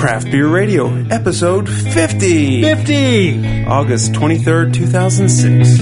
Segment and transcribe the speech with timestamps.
[0.00, 2.62] Craft Beer Radio, episode 50.
[2.62, 3.66] 50!
[3.66, 5.80] August 23rd, 2006.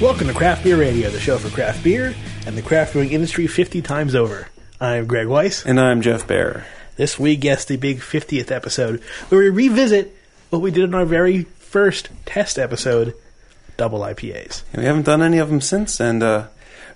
[0.00, 2.14] Welcome to Craft Beer Radio, the show for craft beer
[2.46, 4.48] and the craft brewing industry 50 times over.
[4.80, 5.64] I'm Greg Weiss.
[5.64, 6.66] And I'm Jeff Bear.
[6.96, 10.14] This week, guess the big 50th episode, where we revisit
[10.50, 13.14] what we did in our very first test episode,
[13.76, 14.62] double IPAs.
[14.72, 16.46] And we haven't done any of them since, and uh,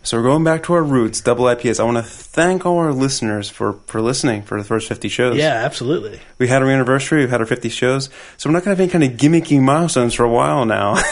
[0.02, 1.80] so we're going back to our roots, double IPAs.
[1.80, 5.36] I want to thank all our listeners for, for listening for the first 50 shows.
[5.36, 6.20] Yeah, absolutely.
[6.38, 8.92] We had our anniversary, we've had our 50 shows, so we're not going to have
[8.92, 11.02] any kind of gimmicky milestones for a while now,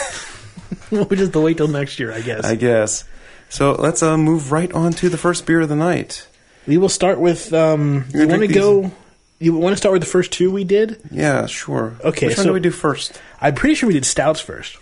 [0.91, 2.45] we'll just wait till next year, I guess.
[2.45, 3.03] I guess.
[3.49, 6.27] So let's uh, move right on to the first beer of the night.
[6.67, 7.53] we will start with.
[7.53, 8.91] Um, You're you want to go?
[9.39, 10.99] You want to start with the first two we did?
[11.11, 11.95] Yeah, sure.
[12.03, 13.21] Okay, Which one so- do we do first?
[13.39, 14.77] I'm pretty sure we did Stoudt's first.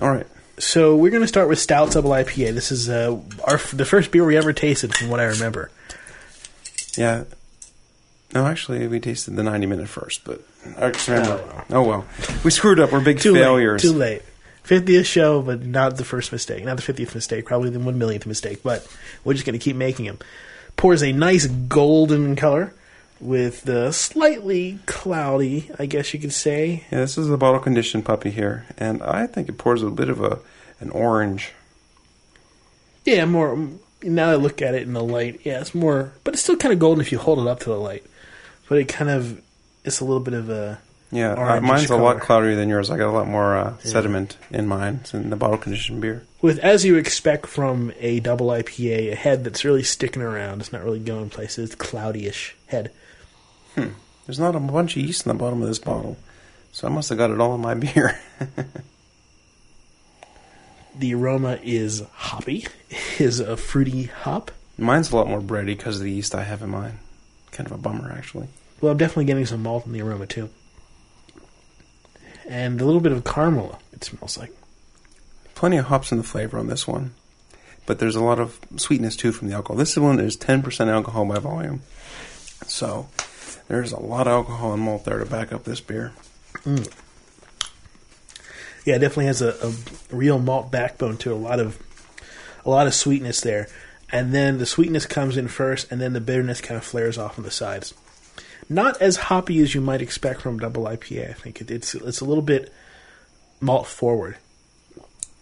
[0.00, 0.26] All right.
[0.58, 2.54] So we're going to start with Stoudt Double IPA.
[2.54, 5.70] This is uh, our the first beer we ever tasted, from what I remember.
[6.96, 7.24] Yeah.
[8.34, 10.40] No, actually, we tasted the 90 minute first, but
[10.78, 11.42] I just remember.
[11.42, 11.64] Oh, well.
[11.70, 12.04] Oh, well.
[12.44, 12.92] We screwed up.
[12.92, 13.84] We're big Too failures.
[13.84, 13.92] late.
[13.92, 14.22] Too late.
[14.62, 18.26] Fiftieth show, but not the first mistake, not the fiftieth mistake, probably the one millionth
[18.26, 18.62] mistake.
[18.62, 18.86] But
[19.24, 20.18] we're just going to keep making them.
[20.76, 22.72] Pours a nice golden color
[23.20, 26.84] with the slightly cloudy, I guess you could say.
[26.90, 30.08] Yeah, this is a bottle conditioned puppy here, and I think it pours a bit
[30.08, 30.38] of a
[30.80, 31.52] an orange.
[33.04, 33.56] Yeah, more.
[34.02, 36.56] Now that I look at it in the light, yeah, it's more, but it's still
[36.56, 38.04] kind of golden if you hold it up to the light.
[38.68, 39.40] But it kind of,
[39.84, 40.80] it's a little bit of a
[41.12, 42.90] Yeah, uh, mine's a lot cloudier than yours.
[42.90, 46.24] I got a lot more uh, sediment in mine it's in the bottle conditioned beer.
[46.40, 50.60] with as you expect from a double IPA, a head that's really sticking around.
[50.60, 51.66] It's not really going places.
[51.66, 52.90] It's cloudy-ish head.
[53.74, 53.88] Hmm.
[54.26, 56.16] There's not a bunch of yeast in the bottom of this bottle,
[56.72, 58.18] so I must have got it all in my beer.
[60.94, 62.66] The aroma is hoppy,
[63.18, 64.50] is a fruity hop.
[64.78, 66.98] Mine's a lot more bready because of the yeast I have in mine.
[67.50, 68.48] Kind of a bummer, actually.
[68.80, 70.50] Well, I'm definitely getting some malt in the aroma too,
[72.48, 73.78] and a little bit of caramel.
[73.92, 74.52] It smells like.
[75.54, 77.14] Plenty of hops in the flavor on this one,
[77.86, 79.76] but there's a lot of sweetness too from the alcohol.
[79.76, 81.82] This one is 10% alcohol by volume,
[82.66, 83.08] so
[83.68, 86.12] there's a lot of alcohol and malt there to back up this beer.
[86.64, 86.92] Mm.
[88.84, 89.72] Yeah, it definitely has a, a
[90.14, 91.34] real malt backbone to it.
[91.34, 91.80] a lot of
[92.64, 93.68] a lot of sweetness there,
[94.10, 97.38] and then the sweetness comes in first, and then the bitterness kind of flares off
[97.38, 97.94] on the sides.
[98.68, 101.30] Not as hoppy as you might expect from double IPA.
[101.30, 102.72] I think it, it's it's a little bit
[103.60, 104.36] malt forward.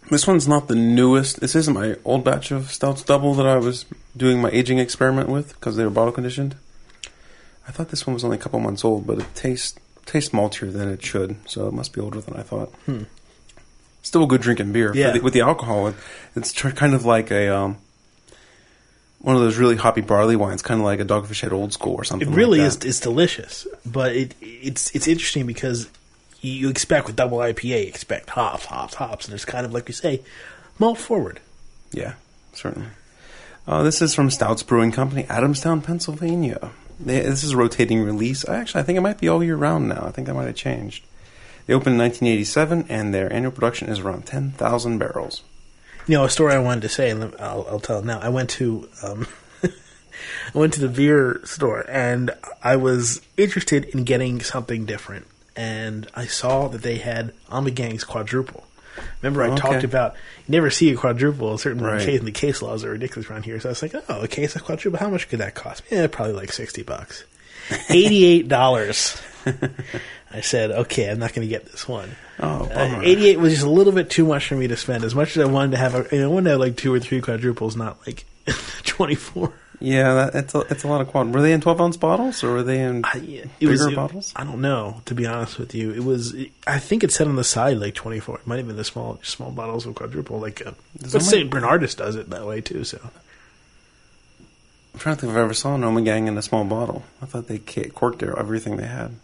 [0.09, 1.39] This one's not the newest.
[1.39, 3.85] This isn't my old batch of Stoudt's double that I was
[4.17, 6.55] doing my aging experiment with because they were bottle conditioned.
[7.67, 10.73] I thought this one was only a couple months old, but it tastes tastes maltier
[10.73, 12.73] than it should, so it must be older than I thought.
[14.01, 14.91] Still a good drinking beer.
[14.95, 15.11] Yeah.
[15.11, 15.95] the- with the alcohol, it,
[16.35, 17.77] it's tr- kind of like a um,
[19.21, 21.93] one of those really hoppy barley wines, kind of like a Dogfish Head Old School
[21.95, 22.31] or something.
[22.31, 25.89] It really like is it's delicious, but it it's it's interesting because
[26.41, 29.73] you, you expect with double IPA, you expect hops, hops, hops, and it's kind of
[29.73, 30.21] like you say,
[30.79, 31.39] malt forward.
[31.91, 32.13] Yeah,
[32.53, 32.89] certainly.
[33.67, 36.71] Uh, this is from Stoudt's Brewing Company, Adamstown, Pennsylvania.
[36.99, 38.47] They, this is a rotating release.
[38.47, 40.03] I actually, I think it might be all year round now.
[40.05, 41.05] I think that might have changed.
[41.67, 45.43] They opened in 1987, and their annual production is around 10,000 barrels.
[46.11, 48.19] You know, a story I wanted to say, and I'll, I'll tell it now.
[48.19, 49.27] I went to um,
[49.63, 49.69] I
[50.53, 55.25] went to the beer store, and I was interested in getting something different.
[55.55, 58.65] And I saw that they had Ommegang's quadruple.
[59.21, 59.55] Remember, I Okay.
[59.61, 60.15] talked about
[60.47, 61.57] you never see a quadruple.
[61.57, 62.01] Certainly, Right.
[62.01, 63.61] in case the case laws are ridiculous around here.
[63.61, 64.99] So I was like, oh, a case of quadruple.
[64.99, 65.81] How much could that cost?
[65.89, 67.23] Yeah, probably like sixty bucks.
[67.89, 69.15] Eighty-eight dollars.
[70.33, 72.09] I said, okay, I'm not going to get this one.
[72.39, 75.03] Oh, Uh, 88 was just a little bit too much for me to spend.
[75.03, 76.77] As much as I wanted to have, a, you know, I wanted to have like
[76.77, 78.25] two or three quadruples, not like
[78.85, 79.53] 24.
[79.83, 81.33] Yeah, that, it's, a, it's a lot of quad.
[81.33, 83.95] Were they in 12 ounce bottles, or were they in I, it bigger was, it-
[83.95, 84.31] bottles?
[84.35, 85.91] I don't know, to be honest with you.
[85.91, 86.35] It was,
[86.67, 88.37] I think it said on the side like 24.
[88.39, 90.39] It might have been the small small bottles of quadruple.
[90.39, 91.49] Like, uh, but that St.
[91.49, 92.99] Bernardus does it that way too, so.
[94.93, 97.03] I'm trying to think if I ever saw an Ommegang in a small bottle.
[97.21, 99.15] I thought they corked everything they had.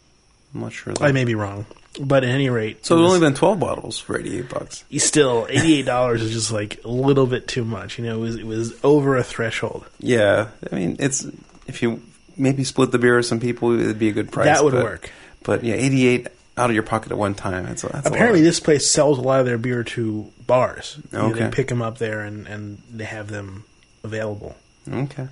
[0.54, 0.94] I'm not sure.
[1.02, 1.66] I may be wrong.
[2.00, 4.84] But at any rate, so it's only been 12 bottles for 88 bucks.
[5.00, 7.98] still $88 is just like a little bit too much.
[7.98, 9.84] You know, it was, it was over a threshold.
[9.98, 11.26] Yeah, I mean, it's
[11.66, 12.04] if you
[12.38, 14.46] maybe split the beer with some people, it'd be a good price.
[14.46, 15.12] that would but- work.
[15.44, 16.28] But yeah, 88
[16.58, 17.66] out of your pocket at one time.
[17.66, 18.46] That's, a- that's a Apparently, lot.
[18.46, 21.00] this place sells a lot of their beer to bars.
[21.12, 21.46] You know, Okay.
[21.46, 23.64] they pick them up there and, and they have them
[24.04, 24.56] available.
[24.88, 25.28] Okay.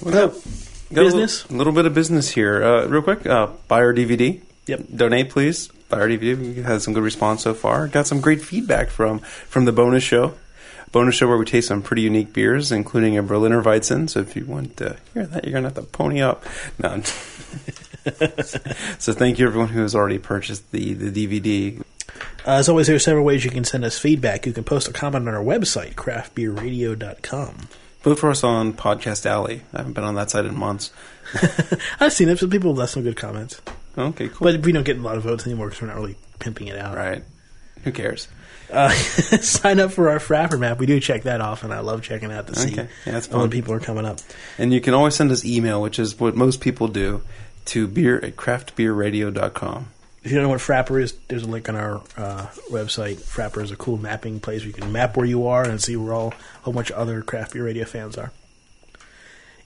[0.00, 0.20] What We
[0.94, 2.62] got, got a little, little bit of business here.
[2.62, 4.40] Uh, real quick, uh, buy our DVD.
[4.66, 4.84] Yep.
[4.94, 5.68] Donate, please.
[5.88, 6.38] Buy our DVD.
[6.38, 7.88] We've had some good response so far.
[7.88, 10.34] Got some great feedback from from the bonus show.
[10.92, 14.10] Bonus show where we taste some pretty unique beers, including a Berliner Weizen.
[14.10, 16.44] So if you want to hear that, you're gonna have to pony up.
[16.78, 17.02] No.
[18.98, 21.80] So thank you everyone who has already purchased the the DVD.
[21.80, 21.82] Uh,
[22.44, 24.44] as always, there are several ways you can send us feedback.
[24.44, 27.68] You can post a comment on our website, craftbeerradio.com.
[28.02, 29.62] Vote for us on Podcast Alley.
[29.72, 30.90] I haven't been on that site in months.
[32.00, 32.38] I've seen it.
[32.38, 33.60] Some people left some good comments.
[33.96, 34.50] Okay, cool.
[34.50, 36.76] But we don't get a lot of votes anymore because we're not really pimping it
[36.76, 36.96] out.
[36.96, 37.22] Right.
[37.84, 38.26] Who cares?
[38.72, 38.88] Uh,
[39.40, 40.78] sign up for our Frappr map.
[40.78, 42.88] We do check that off, and I love checking out to see Okay.
[43.06, 43.50] Yeah, that's when fun.
[43.50, 44.18] people are coming up.
[44.58, 47.22] And you can always send us email, which is what most people do,
[47.66, 49.88] to beer at craftbeerradio.com.
[50.24, 53.16] If you don't know what Frappr is, there's a link on our uh, website.
[53.16, 55.96] Frappr is a cool mapping place where you can map where you are and see
[55.96, 58.30] where all a whole bunch of other craft beer radio fans are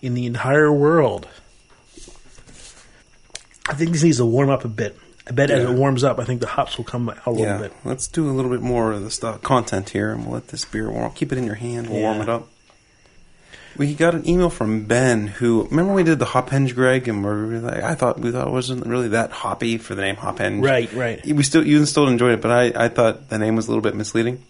[0.01, 1.29] in the entire world.
[3.69, 4.99] I think this needs to warm up a bit.
[5.29, 7.45] I bet as it warms up, I think the hops will come out a little
[7.47, 7.73] Yeah, bit.
[7.85, 10.65] let's do a little bit more of the stuff, content here, and we'll let this
[10.65, 11.11] beer warm.
[11.13, 11.91] Keep it in your hand.
[11.91, 12.49] We'll warm it up.
[13.79, 17.09] We got an email from Ben, who remember when we did the Hop Henge, Greg,
[17.09, 20.17] and we're like, I thought we thought it wasn't really that hoppy for the name
[20.17, 20.65] Hop Henge.
[20.65, 21.25] Right, right.
[21.27, 23.83] We still you still enjoyed it, but I, I thought the name was a little
[23.83, 24.43] bit misleading.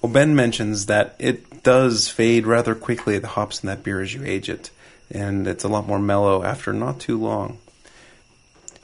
[0.00, 4.12] Well, Ben mentions that it does fade rather quickly the hops in that beer as
[4.12, 4.70] you age it,
[5.10, 7.58] and it's a lot more mellow after not too long.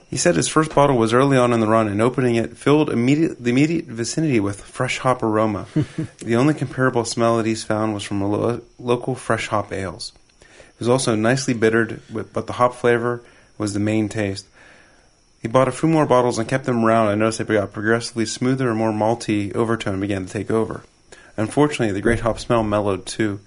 [0.08, 2.88] He said his first bottle was early on in the run, and opening it filled
[2.88, 5.66] immediate, the immediate vicinity with fresh hop aroma.
[6.19, 10.12] the only comparable smell that he's found was from lo- local fresh hop ales.
[10.40, 13.22] It was also nicely bittered, but the hop flavor
[13.58, 14.46] was the main taste.
[15.43, 17.08] He bought a few more bottles and kept them around.
[17.08, 20.84] I noticed they got progressively smoother and more malty overtone began to take over.
[21.37, 23.40] Unfortunately, the great hop smell mellowed too,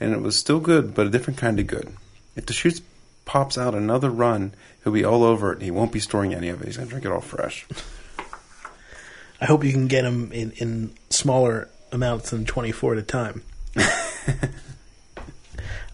[0.00, 1.94] and it was still good, but a different kind of good.
[2.34, 2.82] If Deschutes
[3.24, 4.52] pops out another run,
[4.86, 5.54] he'll be all over it.
[5.56, 6.66] and He won't be storing any of it.
[6.66, 7.66] He's gonna drink it all fresh.
[9.40, 13.42] I hope you can get them in, in smaller amounts than 24 at a time.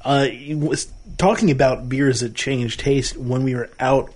[0.05, 3.17] uh, was talking about beers that change taste.
[3.17, 4.12] When we were out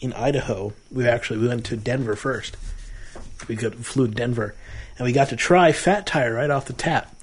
[0.00, 2.56] in Idaho, we actually we went to Denver first.
[3.46, 4.54] We got, flew to Denver,
[4.98, 7.14] and we got to try Fat Tire right off the tap.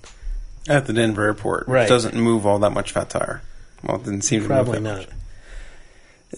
[0.70, 1.86] At the Denver airport, Right.
[1.88, 3.42] it doesn't move all that much fat tire.
[3.84, 4.98] Well, it didn't seem to Probably move that not.
[5.00, 5.10] much.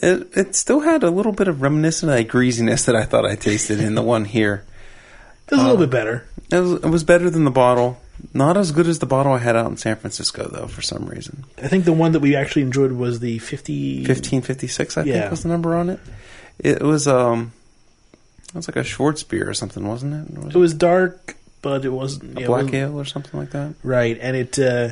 [0.02, 3.26] It, it still had a little bit of reminiscent of that greasiness that I thought
[3.26, 4.64] I tasted in the one here.
[5.48, 6.26] It was a little bit better.
[6.52, 8.00] It was, it was better than the bottle.
[8.34, 11.06] Not as good as the bottle I had out in San Francisco, though, for some
[11.06, 11.44] reason.
[11.62, 13.98] I think the one that we actually enjoyed was the 50.
[14.08, 15.14] 1556, I Yeah.
[15.22, 16.00] think, was the number on it.
[16.60, 17.52] It was, um,
[18.50, 20.38] it was like a Schwarzbier or something, wasn't it?
[20.44, 23.40] Was It was dark, but it wasn't a yeah, it black wasn't- ale or something
[23.40, 23.74] like that.
[23.84, 24.90] Right, and it uh,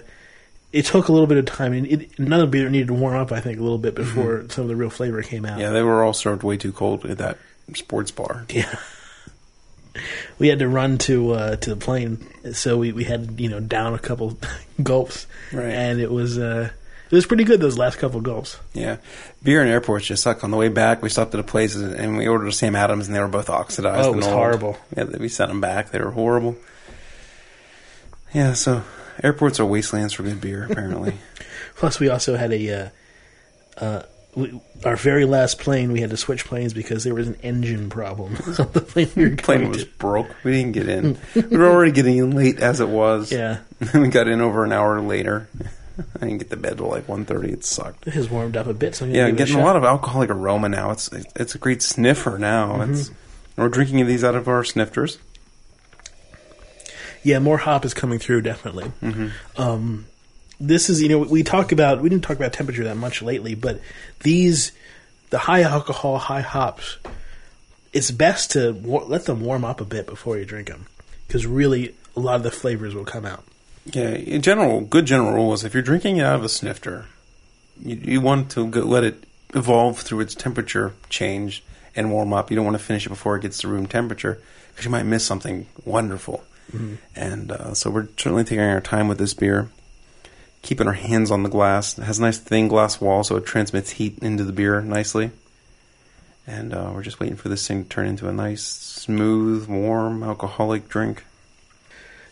[0.71, 3.31] it took a little bit of time, and it, another beer needed to warm up.
[3.31, 5.51] I think a little bit before some of the real flavor came out.
[5.53, 5.61] Mm-hmm.
[5.61, 7.37] Yeah, they were all served way too cold at that
[7.75, 8.45] sports bar.
[8.53, 8.73] Yeah.
[10.39, 13.59] We had to run to uh, to the plane, so we, we had you know
[13.59, 14.37] down a couple
[14.83, 15.65] gulps, Right.
[15.65, 16.69] and it was uh,
[17.09, 18.57] it was pretty good those last couple gulps.
[18.73, 18.97] Yeah,
[19.43, 20.45] beer in airports just suck.
[20.45, 23.07] On the way back, we stopped at a place and we ordered a Sam Adams,
[23.07, 23.99] and they were both oxidized.
[23.99, 24.35] Oh, it and was old.
[24.35, 24.77] horrible.
[24.95, 25.91] Yeah, we sent them back.
[25.91, 26.55] They were horrible.
[28.33, 28.83] Yeah, so
[29.23, 31.17] airports are wastelands for good beer, apparently.
[31.75, 32.89] Plus, we also had a uh,
[33.77, 34.03] uh,
[34.35, 35.91] we, our very last plane.
[35.91, 39.29] We had to switch planes because there was an engine problem on the plane we
[39.29, 39.89] were plane was to.
[39.97, 40.27] broke.
[40.43, 41.17] We didn't get in.
[41.35, 43.31] we were already getting in late as it was.
[43.31, 43.59] Yeah,
[43.93, 45.47] we got in over an hour later.
[46.15, 47.43] I didn't get to bed till like 1.30.
[47.51, 48.07] It sucked.
[48.07, 48.95] it has warmed up a bit.
[48.95, 49.65] So I'm Yeah, give it getting a, shot.
[49.65, 50.91] lot of alcoholic aroma now.
[50.91, 52.77] It's it's a great sniffer now.
[52.77, 52.93] Mm-hmm.
[52.93, 53.11] It's
[53.57, 55.17] we're drinking these out of our snifters.
[57.23, 58.91] Yeah, more hop is coming through definitely.
[59.01, 59.61] Mm-hmm.
[59.61, 60.05] Um,
[60.59, 63.55] this is you know we talk about we didn't talk about temperature that much lately,
[63.55, 63.79] but
[64.21, 64.71] these
[65.29, 66.97] the high alcohol, high hops.
[67.93, 70.85] It's best to wa- let them warm up a bit before you drink them,
[71.27, 73.43] because really a lot of the flavors will come out.
[73.85, 77.05] Yeah, in general, good general rule is if you're drinking it out of a snifter,
[77.81, 79.23] you, you want to go, let it
[79.53, 81.63] evolve through its temperature change
[81.95, 82.49] and warm up.
[82.49, 85.03] You don't want to finish it before it gets to room temperature because you might
[85.03, 86.43] miss something wonderful.
[87.15, 89.69] And uh, so we're certainly taking our time with this beer,
[90.61, 91.97] keeping our hands on the glass.
[91.97, 95.31] It has a nice thin glass wall, so it transmits heat into the beer nicely.
[96.47, 100.23] And uh, we're just waiting for this thing to turn into a nice, smooth, warm,
[100.23, 101.23] alcoholic drink.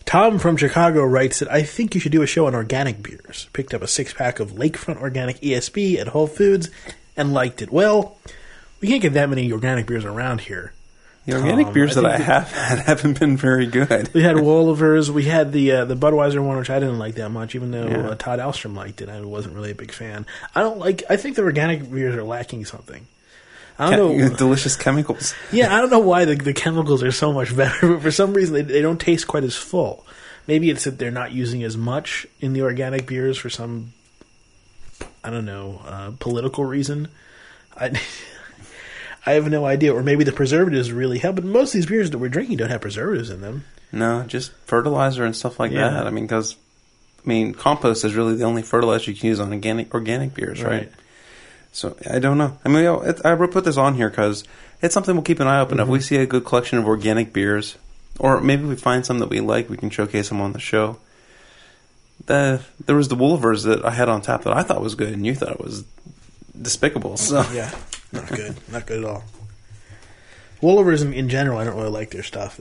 [0.06, 3.48] Tom from Chicago writes that I think you should do a show on organic beers.
[3.54, 6.72] Picked up a six pack of Lakefront Organic ESB at Whole Foods
[7.16, 7.72] and liked it.
[7.72, 8.18] Well,
[8.82, 10.74] we can't get that many organic beers around here.
[11.26, 14.12] The organic Um, beers I that I have had haven't been very good.
[14.14, 15.12] We had Wolaver's.
[15.12, 17.88] We had the uh, the Budweiser one, which I didn't like that much, even though
[17.88, 18.10] Yeah.
[18.10, 19.10] uh, Todd Alstrom liked it.
[19.10, 20.26] I wasn't really a big fan.
[20.56, 21.04] I don't like.
[21.10, 23.06] I think the organic beers are lacking something.
[23.78, 24.30] I don't know.
[24.36, 25.34] Delicious chemicals.
[25.52, 28.34] Yeah, I don't know why the, the chemicals are so much better, but for some
[28.34, 30.06] reason they, they don't taste quite as full.
[30.48, 33.94] Maybe it's that they're not using as much in the organic beers for some,
[35.24, 37.08] I don't know, uh, political reason.
[37.78, 37.92] I,
[39.26, 39.94] I have no idea.
[39.94, 41.36] Or maybe the preservatives really help.
[41.36, 43.66] But most of these beers that we're drinking don't have preservatives in them.
[43.92, 45.90] No, just fertilizer and stuff like Yeah.
[45.90, 46.08] that.
[46.08, 46.56] I mean, because
[47.26, 50.62] I mean, compost is really the only fertilizer you can use on organic organic beers,
[50.64, 50.72] right?
[50.72, 50.92] Right.
[51.72, 52.58] So I don't know.
[52.64, 54.44] I mean, you know, it, I put this on here because
[54.82, 55.80] it's something we'll keep an eye open.
[55.80, 55.92] If Mm-hmm.
[55.92, 57.78] we see a good collection of organic beers,
[58.20, 60.98] or maybe we find some that we like, we can showcase them on the show.
[62.26, 65.14] The there was the Wolaver's that I had on tap that I thought was good,
[65.14, 65.84] and you thought it was
[66.60, 67.18] despicable.
[67.18, 67.72] So Yeah,
[68.12, 68.56] not good.
[68.72, 69.24] Not good at all.
[70.62, 72.60] Wolaver's in, in general, I don't really like their stuff.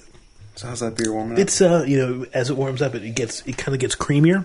[0.54, 1.38] So how's that beer warming up?
[1.38, 4.44] It's uh, you know, as it warms up, it gets it kind of gets creamier,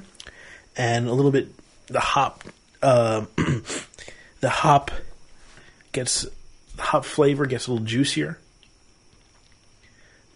[0.76, 1.50] and a little bit
[1.88, 2.44] the hop,
[2.82, 3.26] uh,
[4.42, 4.92] the hop
[5.92, 6.28] gets
[6.76, 8.40] the hop flavor gets a little juicier,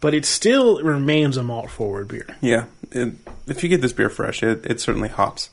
[0.01, 2.27] but it still remains a malt forward beer.
[2.41, 3.13] Yeah, it,
[3.45, 5.49] if you get this beer fresh, it, it certainly hops.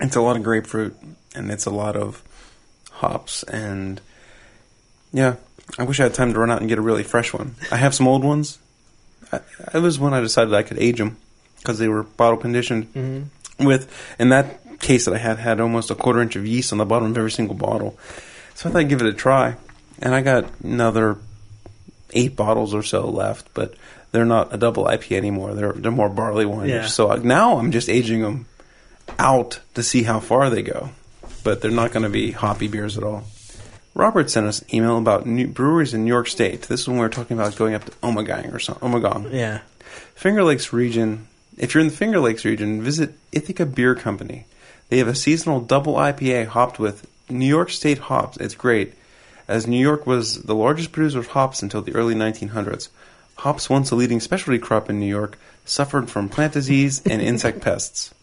[0.00, 0.96] It's a lot of grapefruit,
[1.34, 2.22] and it's a lot of
[2.90, 4.00] hops, and
[5.12, 5.36] yeah,
[5.78, 7.54] I wish I had time to run out and get a really fresh one.
[7.70, 8.58] I have some old ones.
[9.30, 9.40] I,
[9.74, 11.16] it was when I decided I could age them
[11.58, 12.92] because they were bottle conditioned.
[12.94, 13.64] Mm-hmm.
[13.64, 16.78] With in that case that I had had almost a quarter inch of yeast on
[16.78, 17.98] the bottom of every single bottle,
[18.54, 19.56] so I thought I'd give it a try,
[20.00, 21.18] and I got another
[22.12, 23.74] eight bottles or so left, but
[24.10, 25.54] they're not a double IPA anymore.
[25.54, 26.68] They're they're more barley wine.
[26.68, 26.86] Yeah.
[26.86, 28.46] So uh, now I'm just aging them
[29.18, 30.90] out to see how far they go,
[31.44, 33.24] but they're not going to be hoppy beers at all.
[33.94, 36.62] Robert sent us an email about new breweries in New York State.
[36.62, 38.88] This is when we were talking about going up to Ommegang or something.
[38.88, 39.32] Ommegang.
[39.32, 39.60] Yeah,
[40.14, 41.28] Finger Lakes region.
[41.58, 44.46] If you're in the Finger Lakes region, visit Ithaca Beer Company.
[44.88, 48.36] They have a seasonal double IPA hopped with New York State hops.
[48.38, 48.94] It's great,
[49.48, 52.88] as New York was the largest producer of hops until the early 1900s.
[53.36, 57.60] Hops, once a leading specialty crop in New York, suffered from plant disease and insect
[57.60, 58.14] pests.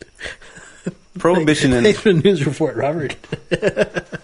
[1.20, 3.16] Prohibition in thanks for the news report, Robert.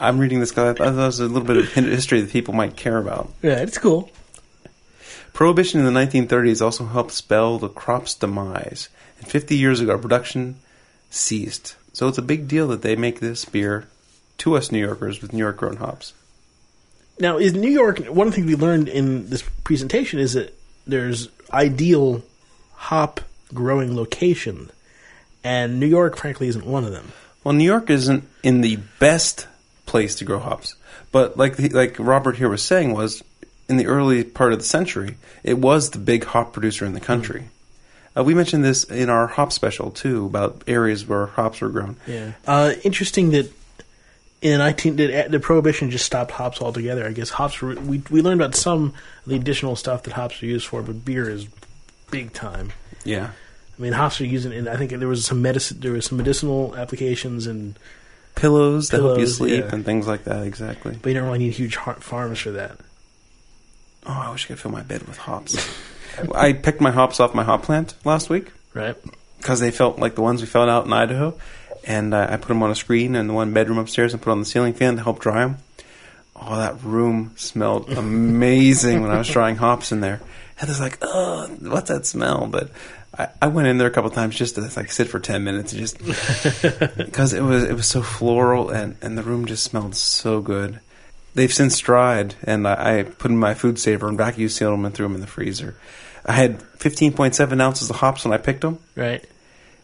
[0.00, 2.54] I'm reading this because I thought there was a little bit of history that people
[2.54, 3.30] might care about.
[3.42, 4.10] yeah, it's cool.
[5.32, 8.88] Prohibition in the 1930s also helped spell the crop's demise.
[9.18, 10.56] And 50 years ago, production
[11.10, 11.76] ceased.
[11.92, 13.86] So it's a big deal that they make this beer
[14.38, 16.14] to us New Yorkers with New York grown hops.
[17.18, 20.54] Now, is New York one things we learned in this presentation is that
[20.86, 22.22] there's ideal
[22.74, 23.20] hop
[23.52, 24.70] growing location,
[25.44, 27.12] and New York, frankly, isn't one of them.
[27.44, 29.46] Well, New York isn't in the best
[29.90, 30.74] place to grow hops,
[31.12, 33.22] but like the, like Robert here was saying, was
[33.68, 37.00] in the early part of the century, it was the big hop producer in the
[37.00, 37.48] country.
[38.16, 41.96] Uh, we mentioned this in our hop special too about areas where hops were grown.
[42.06, 42.32] Yeah.
[42.46, 43.52] Uh, interesting that
[44.42, 47.06] in 19 that the prohibition just stopped hops altogether.
[47.06, 48.94] I guess hops were, we we learned about some
[49.24, 51.46] of the additional stuff that hops are used for, but beer is
[52.10, 52.72] big time.
[53.04, 53.30] Yeah,
[53.78, 56.18] I mean, hops are using, and I think there was some medicine, there was some
[56.18, 57.78] medicinal applications, and
[58.34, 59.74] pillows to help you Pillows, sleep yeah.
[59.74, 60.44] and things like that.
[60.46, 60.96] Exactly.
[61.00, 62.78] but you don't really need huge har- farms for that.
[64.06, 65.56] Oh, I wish I could fill my bed with hops.
[66.34, 68.96] I picked my hops off my hop plant last week Right?
[69.38, 71.38] because they felt like the ones we found out in Idaho,
[71.86, 74.30] and uh, I put them on a screen in the one bedroom upstairs and put
[74.30, 75.58] on the ceiling fan to help dry them.
[76.36, 80.20] Oh, that room smelled amazing when I was drying hops in there.
[80.56, 82.70] Heather's like, "Oh, what's that smell?" But
[83.16, 85.72] I, I went in there a couple times just to like sit for ten minutes,
[85.72, 85.98] and just
[86.96, 90.80] because it was it was so floral and and the room just smelled so good.
[91.34, 94.84] They've since dried, and I, I put in my food saver and vacuum sealed them
[94.84, 95.76] and threw them in the freezer.
[96.26, 98.78] I had 15.7 ounces of hops when I picked them.
[98.94, 99.24] Right?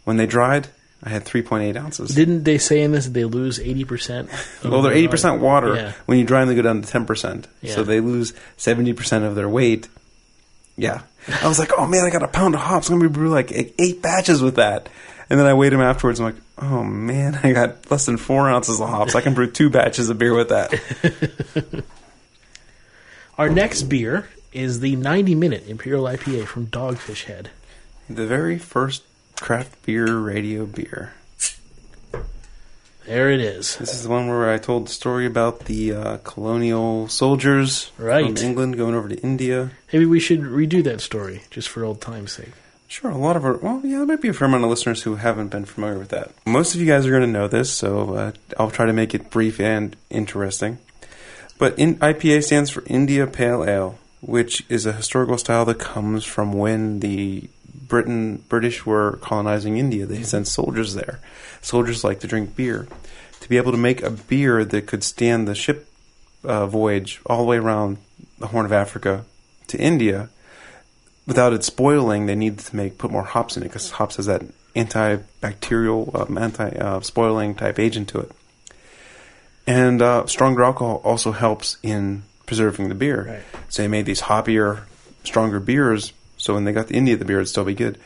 [0.04, 0.68] When they dried,
[1.02, 2.14] I had 3.8 ounces.
[2.14, 4.64] Didn't they say in this that they lose 80%?
[4.68, 5.74] well, they're 80% water.
[5.74, 5.92] Yeah.
[6.06, 7.44] When you dry them, they go down to 10%.
[7.62, 7.74] Yeah.
[7.74, 9.88] So they lose 70% of their weight.
[10.76, 11.02] Yeah.
[11.42, 12.88] I was like, oh man, I got a pound of hops.
[12.88, 14.88] I'm going to brew like eight batches with that.
[15.28, 16.20] And then I weighed them afterwards.
[16.20, 19.14] I'm like, oh man, I got less than four ounces of hops.
[19.14, 21.84] I can brew two batches of beer with that.
[23.38, 27.50] Our next beer is the 90 minute Imperial IPA from Dogfish Head.
[28.08, 29.02] the very first
[29.40, 31.12] craft beer radio beer.
[33.06, 33.76] There it is.
[33.76, 38.26] This is the one where I told the story about the uh, colonial soldiers Right.
[38.26, 39.70] from England going over to India.
[39.92, 42.50] Maybe we should redo that story just for old time's sake.
[42.88, 45.02] Sure, a lot of our, well, yeah, there might be a fair amount of listeners
[45.02, 46.30] who haven't been familiar with that.
[46.46, 49.14] Most of you guys are going to know this, so uh, I'll try to make
[49.14, 50.78] it brief and interesting.
[51.58, 56.24] But in, IPA stands for India Pale Ale, which is a historical style that comes
[56.24, 57.48] from when the
[57.88, 60.06] Britain British were colonizing India.
[60.06, 61.20] They sent soldiers there.
[61.60, 62.88] Soldiers like to drink beer.
[63.40, 65.88] To be able to make a beer that could stand the ship
[66.44, 67.98] uh, voyage all the way around
[68.38, 69.24] the Horn of Africa
[69.68, 70.28] to India
[71.26, 74.26] without it spoiling, they needed to make put more hops in it because hops has
[74.26, 74.42] that
[74.74, 78.30] antibacterial, um, anti-spoiling type agent to it.
[79.66, 83.26] And uh, stronger alcohol also helps in preserving the beer.
[83.28, 83.42] Right.
[83.68, 84.82] So they made these hoppier,
[85.24, 86.12] stronger beers.
[86.46, 87.98] So when they got to India, the beer would still be good.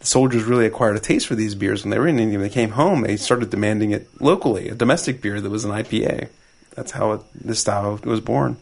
[0.00, 2.38] The soldiers really acquired a taste for these beers when they were in India.
[2.38, 5.70] When they came home, they started demanding it locally, a domestic beer that was an
[5.70, 6.28] IPA.
[6.74, 8.56] That's how it, this style was born.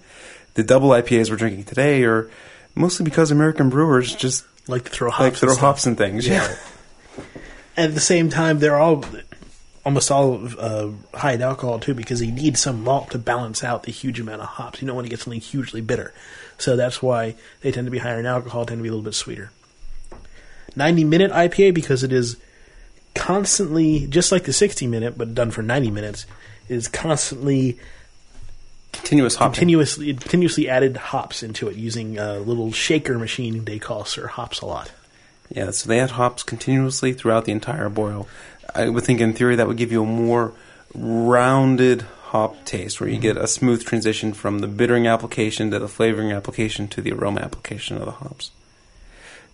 [0.54, 2.28] The double IPAs we're drinking today are
[2.74, 5.20] mostly because American brewers just Like to throw hops.
[5.20, 5.60] like and throw stuff.
[5.60, 6.26] hops and things.
[6.26, 6.54] Yeah.
[7.76, 9.04] At the same time, they're all
[9.86, 13.84] almost all uh, high in alcohol too, because they need some malt to balance out
[13.84, 14.82] the huge amount of hops.
[14.82, 16.12] You don't want to get something hugely bitter,
[16.60, 19.04] so that's why they tend to be higher in alcohol, tend to be a little
[19.04, 19.50] bit sweeter.
[20.76, 22.36] Ninety minute IPA because it is
[23.14, 26.26] constantly just like the sixty minute, but done for ninety minutes.
[26.68, 27.78] Is constantly
[28.92, 29.54] Continuous hopping.
[29.54, 34.60] continuously continuously added hops into it using a little shaker machine they call Sir Hops
[34.60, 34.90] Alot.
[35.48, 38.28] Yeah, so they add hops continuously throughout the entire boil.
[38.74, 40.52] I would think in theory that would give you a more
[40.94, 45.88] rounded hop taste where you get a smooth transition from the bittering application to the
[45.88, 48.52] flavoring application to the aroma application of the hops.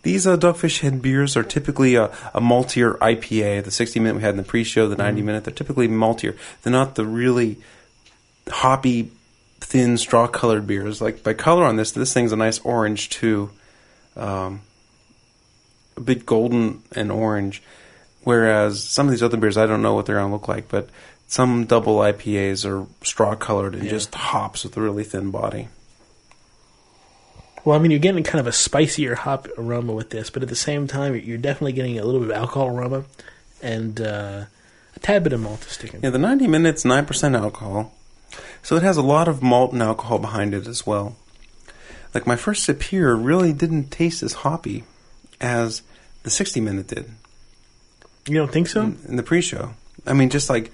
[0.03, 2.05] These uh, Dogfish Head beers are typically a,
[2.35, 3.65] a maltier IPA.
[3.65, 6.37] The 60 minute we had in the pre show, the 90 minute, they're typically maltier.
[6.63, 7.57] They're not the really
[8.47, 9.11] hoppy,
[9.61, 11.01] thin, straw colored beers.
[11.01, 13.51] Like by color on this, this thing's a nice orange too.
[14.17, 14.61] Um,
[15.97, 17.63] a bit golden and orange.
[18.23, 20.69] Whereas some of these other beers, I don't know what they're going to look like,
[20.69, 20.91] but
[21.27, 23.91] some double IPAs are straw colored and Yeah.
[23.91, 25.69] just hops with a really thin body.
[27.65, 30.49] Well, I mean, you're getting kind of a spicier hop aroma with this, but at
[30.49, 33.05] the same time, you're definitely getting a little bit of alcohol aroma
[33.61, 34.45] and uh,
[34.95, 36.01] a tad bit of malt sticking.
[36.03, 37.93] Yeah, the 90 minutes, 9% alcohol.
[38.63, 41.17] So it has a lot of malt and alcohol behind it as well.
[42.15, 44.85] Like my first sip here really didn't taste as hoppy
[45.41, 45.83] as
[46.23, 47.11] the 60 minute did
[48.29, 48.83] You don't think so?
[48.83, 49.75] in, in the pre show.
[50.07, 50.71] I mean, just like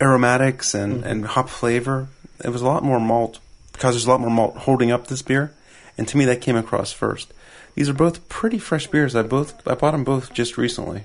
[0.00, 1.06] aromatics and, mm-hmm.
[1.06, 2.08] and hop flavor,
[2.44, 3.40] it was a lot more malt
[3.72, 5.52] because there's a lot more malt holding up this beer.
[5.98, 7.32] And to me, that came across first.
[7.74, 9.14] These are both pretty fresh beers.
[9.14, 11.04] I both I bought them both just recently.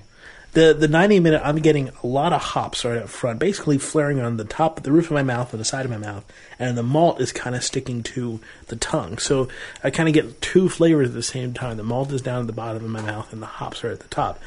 [0.52, 4.20] The the 90 minute, I'm getting a lot of hops right up front, basically flaring
[4.20, 6.24] on the top, of the roof of my mouth, and the side of my mouth,
[6.58, 9.16] and the malt is kind of sticking to the tongue.
[9.18, 9.48] So
[9.82, 11.78] I kind of get two flavors at the same time.
[11.78, 14.00] The malt is down at the bottom of my mouth, and the hops are at
[14.00, 14.40] the top.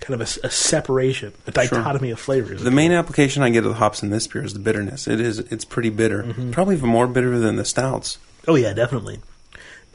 [0.00, 2.62] Kind of a separation, a dichotomy of flavors.
[2.62, 5.08] The main application I get of the hops in this beer is the bitterness.
[5.08, 8.18] It is it's pretty bitter, probably even more bitter than the Stoudt's.
[8.46, 9.20] Oh yeah, definitely.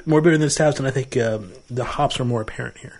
[0.06, 3.00] More bitter than the Stoudt's, and I think um, the hops are more apparent here.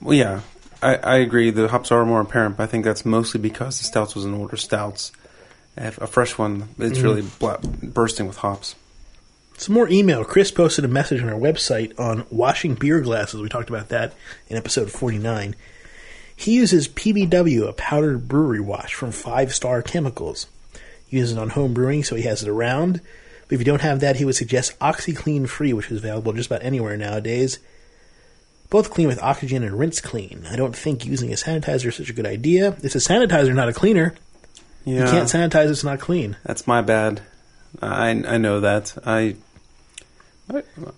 [0.00, 0.40] Well, yeah,
[0.82, 1.50] I, I agree.
[1.50, 4.34] The hops are more apparent, but I think that's mostly because the Stoudt's was an
[4.34, 5.12] older Stoudt's.
[5.76, 8.74] A fresh one, it's really bla- bursting with hops.
[9.60, 10.24] Some more email.
[10.24, 13.42] Chris posted a message on our website on washing beer glasses.
[13.42, 14.14] We talked about that
[14.48, 15.54] in episode 49.
[16.34, 20.46] He uses PBW, a powdered brewery wash from Five Star Chemicals.
[21.06, 23.02] He uses it on home brewing, so he has it around.
[23.48, 26.50] But if you don't have that, he would suggest OxiClean Free, which is available just
[26.50, 27.58] about anywhere nowadays.
[28.70, 30.46] Both clean with oxygen and rinse clean.
[30.50, 32.78] I don't think using a sanitizer is such a good idea.
[32.82, 34.14] It's a sanitizer, not a cleaner.
[34.86, 36.38] Yeah, You can't sanitize it's not clean.
[36.44, 37.20] that's my bad.
[37.82, 38.96] I I know that.
[39.04, 39.36] I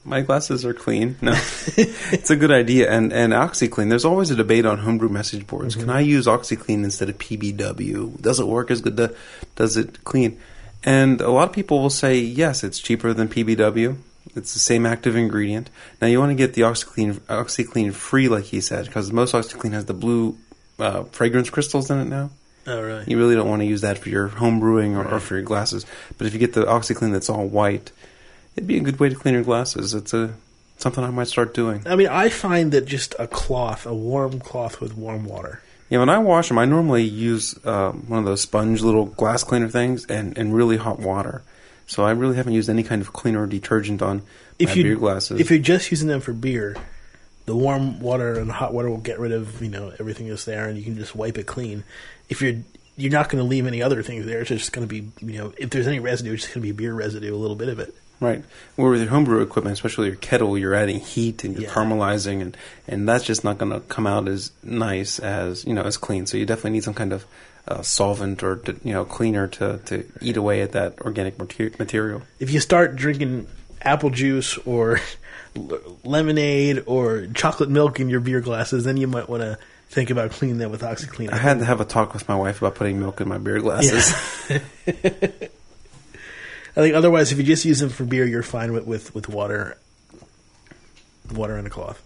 [0.05, 1.17] my, glasses are clean.
[1.21, 1.33] No,
[1.77, 2.91] it's a good idea.
[2.91, 3.89] And and OxiClean.
[3.89, 5.77] There's always a debate on homebrew message boards.
[5.77, 8.21] Can I use OxiClean instead of PBW?
[8.21, 9.17] Does it work as good?
[9.57, 10.41] Does it clean?
[10.85, 13.97] And a lot of people will say yes, it's cheaper than PBW.
[14.35, 15.69] It's the same active ingredient.
[16.01, 19.73] Now you want to get the OxiClean OxiClean free, like he said, because most OxiClean
[19.73, 20.39] has the blue
[20.79, 22.31] uh, fragrance crystals in it now.
[22.67, 23.07] All right.
[23.09, 25.43] You really don't want to use that for your home brewing or, or for your
[25.43, 25.85] glasses.
[26.17, 27.91] But if you get the OxiClean that's all white,
[28.57, 29.95] it'd be a good way to clean your glasses.
[29.95, 30.35] It's a
[30.79, 31.83] something I might start doing.
[31.87, 35.63] I mean, I find that just a cloth, a warm cloth with warm water.
[35.89, 39.45] Yeah, when I wash them, I normally use um, one of those sponge little glass
[39.45, 41.43] cleaner things and, and really hot water.
[41.87, 44.23] So I really haven't used any kind of cleaner or detergent on
[44.59, 45.41] If my you beer glasses.
[45.41, 46.77] if you're just using them for beer,
[47.45, 50.45] the warm water and the hot water will get rid of you know everything that's
[50.45, 51.85] there, and you can just wipe it clean.
[52.29, 52.63] If you're
[52.97, 54.41] you're not going to leave any other things there.
[54.41, 56.73] It's just going to be you know if there's any residue, it's just going to
[56.73, 57.95] be beer residue, a little bit of it.
[58.21, 58.45] Right.
[58.77, 61.71] Where with your homebrew equipment, especially your kettle, you're adding heat and you're Yeah.
[61.75, 65.83] caramelizing, and, and that's just not going to come out as nice as you know
[65.83, 66.27] as clean.
[66.27, 67.27] So you definitely need some kind of
[67.67, 71.73] uh, solvent or to, you know cleaner to, to eat away at that organic mater-
[71.81, 72.23] material.
[72.39, 73.49] If you start drinking
[73.83, 75.01] apple juice or
[75.57, 80.11] l- lemonade or chocolate milk in your beer glasses, then you might want to think
[80.11, 81.33] about cleaning that with OxiClean.
[81.33, 83.59] I had to have a talk with my wife about putting milk in my beer
[83.61, 84.15] glasses.
[86.77, 89.29] I think otherwise, if you just use them for beer, you're fine with with, with
[89.29, 89.77] water,
[91.33, 92.03] water and a cloth.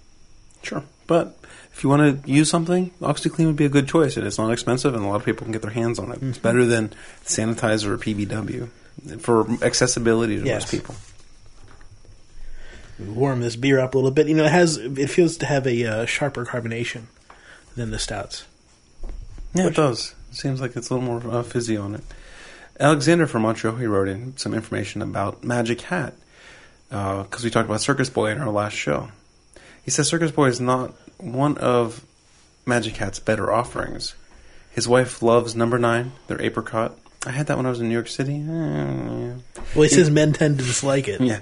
[0.62, 0.83] Sure.
[1.07, 1.37] But
[1.72, 4.50] if you want to use something, OxiClean would be a good choice, and it's not
[4.50, 6.20] expensive, and a lot of people can get their hands on it.
[6.22, 6.92] It's better than
[7.24, 8.68] sanitizer or PBW
[9.20, 10.62] for accessibility to Yes.
[10.62, 10.94] most people.
[12.98, 14.26] Warm this beer up a little bit.
[14.26, 17.02] You know, it has it feels to have a uh, sharper carbonation
[17.76, 18.46] than the Stoudt's.
[19.52, 20.14] Yeah, it does.
[20.31, 22.02] It seems like it's a little more uh, fizzy on it.
[22.79, 26.15] Alexander from Montreal, he wrote in some information about Magic Hat
[26.89, 29.09] because we talked about Circus Boy in our last show.
[29.85, 32.05] He says Circus Boy is not one of
[32.67, 34.15] Magic Hat's better offerings.
[34.71, 36.99] His wife loves Number Nine, their apricot.
[37.27, 38.35] I had that when I was in New York City.
[38.37, 39.33] Eh,
[39.75, 41.21] Well, he says men tend to dislike it.
[41.21, 41.41] yeah.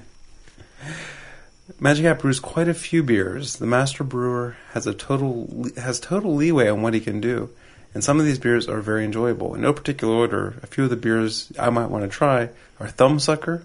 [1.80, 3.56] Magic Hat brews quite a few beers.
[3.56, 7.50] The master brewer has a total has total leeway on what he can do,
[7.94, 9.54] and some of these beers are very enjoyable.
[9.54, 12.88] In no particular order, a few of the beers I might want to try are
[12.88, 13.62] Thumbsucker,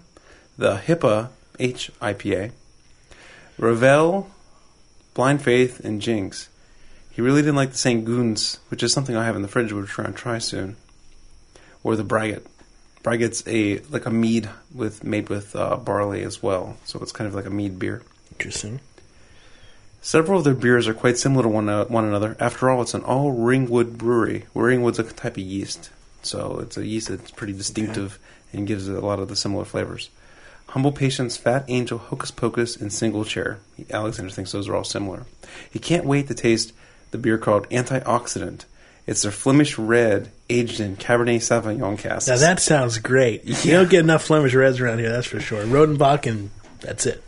[0.56, 2.52] the HIPAA H IPA,
[3.58, 4.30] Ravel,
[5.14, 6.48] Blind Faith, and Jinx.
[7.10, 8.04] He really didn't like the St.
[8.04, 10.76] Goons, which is something I have in the fridge, which we're trying to try soon,
[11.82, 12.46] or the Braggot.
[13.02, 17.26] Braggott's a like a mead with made with uh, barley as well, so it's kind
[17.26, 18.02] of like a mead beer.
[18.32, 18.80] Interesting.
[20.02, 22.36] Several of their beers are quite similar to one, uh, one another.
[22.40, 24.46] After all, it's an all Ringwood brewery.
[24.54, 25.90] Ringwood's a type of yeast,
[26.22, 28.18] so it's a yeast that's pretty distinctive
[28.52, 30.08] and gives it a lot of the similar flavors.
[30.68, 33.58] Humble Patience, Fat Angel, Hocus Pocus, and Single Chair.
[33.90, 35.26] Alexander thinks those are all similar.
[35.70, 36.72] He can't wait to taste
[37.10, 38.64] the beer called Antioxidant.
[39.06, 42.28] It's their Flemish Red, aged in Cabernet Sauvignon casks.
[42.28, 43.44] Now that sounds great.
[43.64, 45.64] You don't get enough Flemish Reds around here, that's for sure.
[45.64, 47.22] Rodenbach and that's it.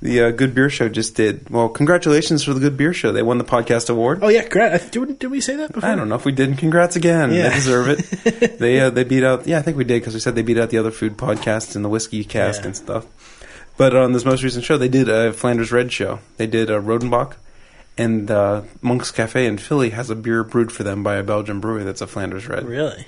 [0.00, 1.48] The uh, Good Beer Show just did.
[1.50, 3.12] Well, congratulations for the Good Beer Show.
[3.12, 4.20] They won the podcast award.
[4.22, 4.72] Oh yeah, great.
[4.72, 5.88] I- Did, did we say that before?
[5.88, 6.56] I don't know if we didn't.
[6.56, 7.32] Congrats again.
[7.32, 7.48] Yeah.
[7.48, 8.58] They deserve it.
[8.58, 9.46] they uh, they beat out.
[9.46, 11.76] Yeah, I think we did because we said they beat out the other food podcasts
[11.76, 12.66] and the whiskey cask Yeah.
[12.66, 13.06] and stuff.
[13.78, 16.18] But on this most recent show, they did a Flanders Red show.
[16.36, 17.34] They did a Rodenbach,
[17.96, 21.58] and uh, Monk's Cafe in Philly has a beer brewed for them by a Belgian
[21.60, 22.66] brewery that's a Flanders Red.
[22.66, 23.06] Really?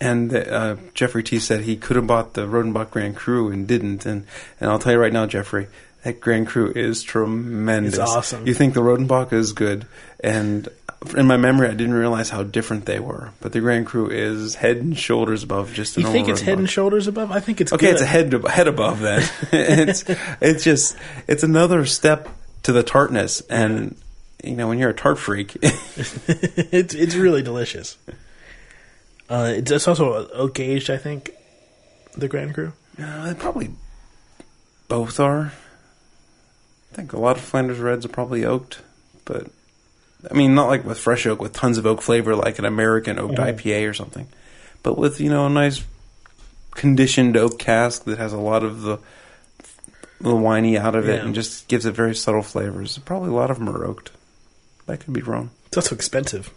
[0.00, 4.06] And uh, Jeffrey T said he could have bought the Rodenbach Grand Cru and didn't.
[4.06, 4.26] And
[4.58, 5.66] and I'll tell you right now, Jeffrey,
[6.04, 7.94] that Grand Cru is tremendous.
[7.94, 8.46] It's awesome.
[8.46, 9.86] You think the Rodenbach is good,
[10.24, 10.68] and
[11.16, 13.30] in my memory, I didn't realize how different they were.
[13.40, 16.66] But the Grand Cru is head and shoulders above just You think it's head and
[16.66, 16.70] Rodenbach.
[16.70, 17.30] shoulders above?
[17.30, 17.92] I think it's Okay, good.
[17.94, 19.30] it's a head head above that.
[19.52, 20.04] it's
[20.40, 22.28] it's just it's another step
[22.62, 23.96] to the tartness, and
[24.42, 27.98] you know when you're a tart freak, it's it's really delicious.
[29.30, 31.30] Uh, it's, it's also oak aged, I think.
[32.16, 32.72] The Grand Cru.
[33.00, 33.70] Uh, probably
[34.88, 35.52] both are.
[36.92, 38.80] I think a lot of Flanders Reds are probably oaked,
[39.24, 39.46] but
[40.28, 43.18] I mean, not like with fresh oak with tons of oak flavor, like an American
[43.20, 43.46] oaked Mhm.
[43.56, 44.26] IPA or something,
[44.82, 45.82] but with you know a nice
[46.72, 48.98] conditioned oak cask that has a lot of the
[50.20, 51.24] the winey out of it Yeah.
[51.24, 52.98] and just gives it very subtle flavors.
[52.98, 54.10] Probably a lot of them are oaked.
[54.86, 55.50] That could be wrong.
[55.68, 56.50] It's also expensive.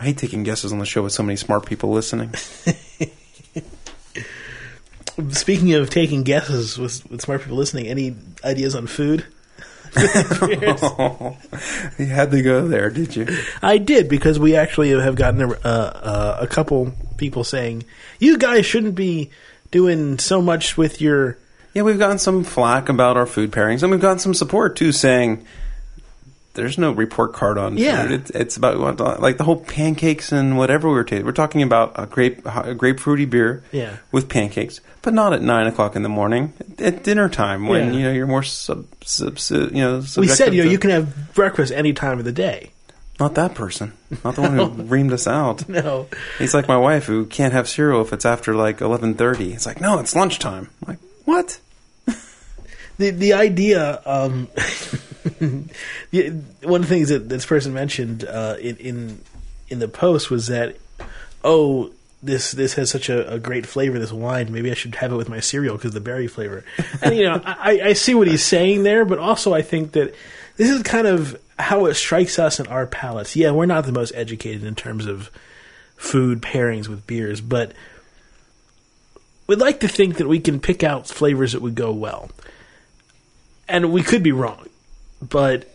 [0.00, 2.32] I hate taking guesses on the show with so many smart people listening.
[5.28, 9.26] Speaking of taking guesses with, with smart people listening, any ideas on food?
[9.98, 10.06] you
[12.06, 13.26] had to go there, did you?
[13.60, 17.84] I did because we actually have gotten a, uh, uh, a couple people saying
[18.18, 19.30] you guys shouldn't be
[19.70, 21.36] doing so much with your.
[21.74, 24.92] Yeah, we've gotten some flack about our food pairings, and we've gotten some support too,
[24.92, 25.44] saying
[26.54, 28.02] there's no report card on Yeah.
[28.02, 28.12] food.
[28.12, 31.24] It's, it's about like the whole pancakes and whatever we were tasting.
[31.26, 33.96] We're talking about a grape, a grapefruity beer Yeah.
[34.12, 36.52] with pancakes, but not at nine o'clock in the morning.
[36.78, 37.98] At dinner time, when Yeah.
[37.98, 40.02] you know you're more sub, sub, sub you know.
[40.16, 42.70] We said you know you can have breakfast any time of the day.
[43.20, 43.92] not that person,
[44.24, 45.68] not the one who reamed us out.
[45.68, 46.06] No,
[46.38, 49.52] He's like my wife who can't have cereal if it's after like eleven thirty.
[49.52, 50.68] It's like no, it's lunchtime.
[50.82, 51.60] I'm like what?
[52.98, 54.00] the the idea.
[54.06, 54.48] Um,
[56.62, 59.20] one of the things that this person mentioned uh, in in
[59.68, 60.76] in the post was that
[61.44, 61.92] oh.
[62.22, 63.98] This this has such a, a great flavor.
[63.98, 64.52] This wine.
[64.52, 66.66] Maybe I should have it with my cereal because the berry flavor.
[67.00, 70.14] And you know, I, I see what he's saying there, but also I think that
[70.58, 73.36] this is kind of how it strikes us in our palates.
[73.36, 75.30] Yeah, we're not the most educated in terms of
[75.96, 77.72] food pairings with beers, but
[79.46, 82.30] we'd like to think that we can pick out flavors that would go well,
[83.68, 84.66] and we could be wrong,
[85.20, 85.68] but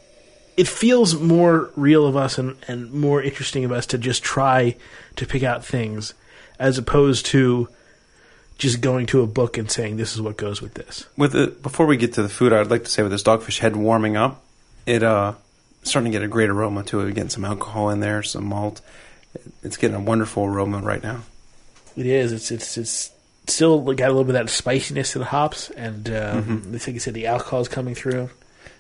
[0.57, 4.75] it feels more real of us and, and more interesting of us to just try
[5.15, 6.13] to pick out things
[6.59, 7.67] as opposed to
[8.57, 11.05] just going to a book and saying this is what goes with this.
[11.17, 13.59] With it, before we get to the food, I'd like to say with this dogfish
[13.59, 14.43] head warming up,
[14.85, 15.33] it uh
[15.83, 17.13] starting to get a great aroma to it.
[17.13, 18.81] Getting some alcohol in there, some malt.
[19.63, 21.21] It's getting a wonderful aroma right now.
[21.95, 22.31] It is.
[22.31, 23.11] It's it's it's
[23.47, 26.95] still got a little bit of that spiciness to the hops, and um, I think
[26.95, 28.29] you said the alcohol is coming through.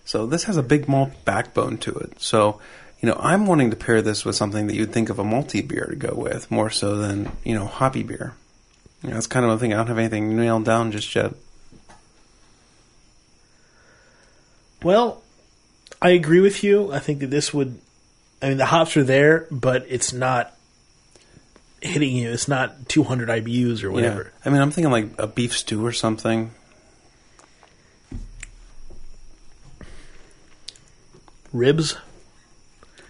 [0.05, 2.21] So this has a big malt backbone to it.
[2.21, 2.61] So,
[3.01, 5.67] you know, I'm wanting to pair this with something that you'd think of a malty
[5.67, 8.35] beer to go with, more so than, you know, hoppy beer.
[9.01, 9.73] You know, that's kind of a thing.
[9.73, 11.33] I don't have anything nailed down just yet.
[14.83, 15.23] Well,
[16.01, 16.93] I agree with you.
[16.93, 17.79] I think that this would.
[18.41, 20.53] I mean, the hops are there, but it's not
[21.81, 22.31] hitting you.
[22.31, 24.23] It's not 200 IBUs or whatever.
[24.23, 24.29] Yeah.
[24.45, 26.51] I mean, I'm thinking like a beef stew or something.
[31.55, 31.95] Ribs,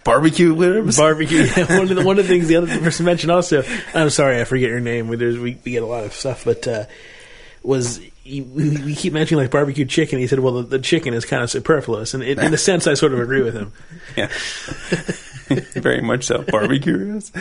[0.06, 0.96] Barbecue ribs.
[0.96, 1.46] barbecue.
[1.68, 3.64] one of the one of the things the other person mentioned also.
[3.92, 5.08] I'm sorry, I forget your name.
[5.08, 6.84] We, there's, we, we get a lot of stuff, but uh,
[7.64, 10.20] was we, we keep mentioning like barbecue chicken.
[10.20, 12.86] He said, "Well, the, the chicken is kind of superfluous," and it, in a sense,
[12.86, 13.72] I sort of agree with him.
[14.16, 14.28] yeah.
[15.80, 16.42] Very much so.
[16.42, 17.32] Barbecue ribs.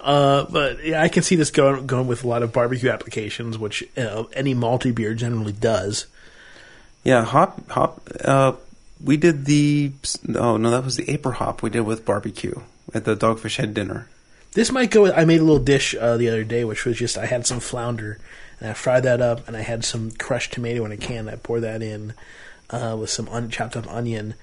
[0.00, 3.58] Uh, but yeah, I can see this going going with a lot of barbecue applications,
[3.58, 6.06] which know, any malty beer generally does.
[7.04, 8.00] Yeah, hop hop.
[8.24, 8.54] Uh,
[9.02, 9.92] we did the.
[10.34, 12.60] Oh no, that was the Aprihop we did with barbecue
[12.94, 14.08] at the Dogfish Head dinner.
[14.52, 15.02] This might go.
[15.02, 17.46] With, I made a little dish uh, the other day, which was just I had
[17.46, 18.18] some flounder
[18.62, 21.28] and I fried that up, and I had some crushed tomato in a can.
[21.28, 22.14] I poured that in
[22.70, 24.34] uh, with some un- chopped up onion,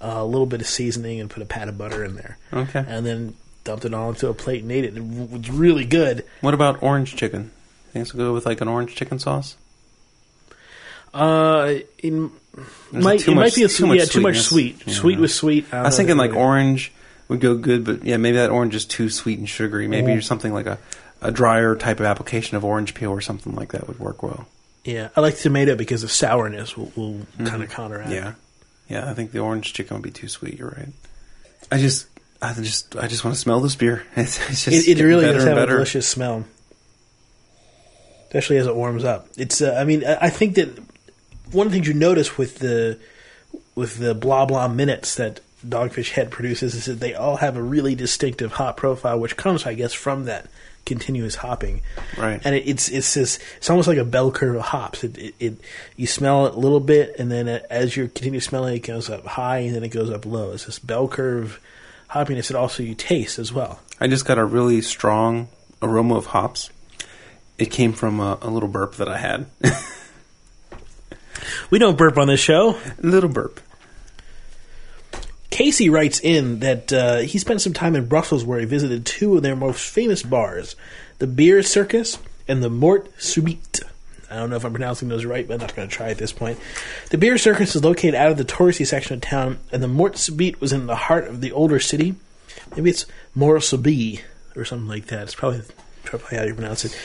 [0.00, 2.38] uh, a little bit of seasoning, and put a pat of butter in there.
[2.54, 2.82] Okay.
[2.86, 4.96] And then dumped it all into a plate and ate it.
[4.96, 6.24] It was really good.
[6.40, 7.50] What about orange chicken?
[7.92, 9.56] Think go with like an orange chicken sauce?
[11.12, 12.30] Uh, in
[12.92, 14.82] might it much- might be a too much yeah, too much sweet.
[14.86, 14.94] Yeah.
[14.94, 15.72] Sweet with sweet.
[15.72, 16.40] I was thinking like orange.
[16.40, 16.92] orange
[17.28, 19.88] would go good, but yeah, maybe that orange is too sweet and sugary.
[19.88, 20.78] Maybe something like a,
[21.20, 24.46] a drier type of application of orange peel or something like that would work well.
[24.84, 28.10] Yeah, I like tomato because the sourness will, will kind of counteract.
[28.10, 28.24] Mm-hmm.
[28.88, 29.10] Yeah, yeah.
[29.10, 30.58] I think the orange chicken would be too sweet.
[30.58, 30.90] You're right.
[31.72, 32.06] I just,
[32.40, 34.06] I just, I just want to smell this beer.
[34.16, 36.44] It's, it's just it, it really does have a delicious smell,
[38.28, 39.26] especially as it warms up.
[39.36, 40.78] It's, uh, I mean, I I think that
[41.52, 42.98] one of the things you notice with the
[43.74, 47.62] with the blah blah minutes that Dogfish Head produces is that they all have a
[47.62, 50.48] really distinctive hop profile, which comes, I guess, from that
[50.84, 51.82] continuous hopping.
[52.16, 52.40] Right.
[52.44, 55.04] And it, it's it's this it's almost like a bell curve of hops.
[55.04, 55.60] It, it, it
[55.96, 59.26] you smell it a little bit, and then as you continue smelling, it goes up
[59.26, 60.52] high, and then it goes up low.
[60.52, 61.60] It's this bell curve
[62.10, 63.80] hoppiness that also you taste as well.
[64.00, 65.48] I just got a really strong
[65.82, 66.70] aroma of hops.
[67.58, 69.46] It came from a, a little burp that I had.
[71.70, 72.78] We don't burp on this show.
[72.98, 73.60] little burp.
[75.50, 79.36] Casey writes in that uh, he spent some time in Brussels where he visited two
[79.36, 80.76] of their most famous bars,
[81.18, 83.82] the Beer Circus and the Mort Subite.
[84.30, 86.18] I don't know if I'm pronouncing those right, but I'm not going to try at
[86.18, 86.58] this point.
[87.10, 90.14] The Beer Circus is located out of the touristy section of town, and the Mort
[90.14, 92.16] Subite was in the heart of the older city.
[92.74, 94.22] Maybe it's Morsubi
[94.56, 95.22] or something like that.
[95.22, 95.62] It's probably,
[96.04, 96.98] probably how you pronounce it.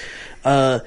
[0.44, 0.80] Uh,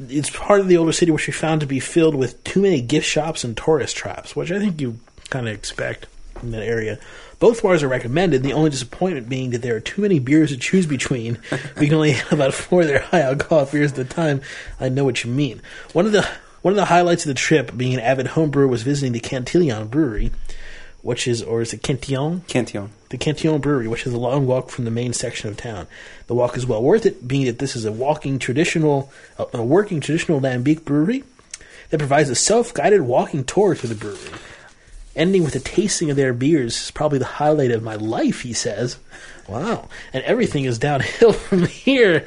[0.00, 2.80] it's part of the older city, which we found to be filled with too many
[2.80, 4.98] gift shops and tourist traps, which I think you
[5.30, 6.06] kind of expect
[6.42, 6.98] in that area.
[7.38, 8.42] Both bars are recommended.
[8.42, 11.38] The only disappointment being that there are too many beers to choose between.
[11.78, 14.40] we can only have about four of their high alcohol beers at a time.
[14.80, 15.62] I know what you mean.
[15.92, 16.28] One of the
[16.62, 19.20] one of the highlights of the trip, being an avid home brewer, was visiting the
[19.20, 20.32] Cantillon Brewery,
[21.02, 22.42] which is or is it Cantillon?
[22.48, 22.90] Cantillon.
[23.10, 25.86] The Cantillon Brewery, which is a long walk from the main section of town.
[26.26, 29.62] The walk is well worth it, being that this is a walking traditional, a, a
[29.62, 31.24] working traditional lambic brewery
[31.90, 34.38] that provides a self-guided walking tour through the brewery,
[35.16, 36.76] ending with a tasting of their beers.
[36.84, 38.98] is probably the highlight of my life, he says.
[39.48, 42.26] Wow, and everything is downhill from here.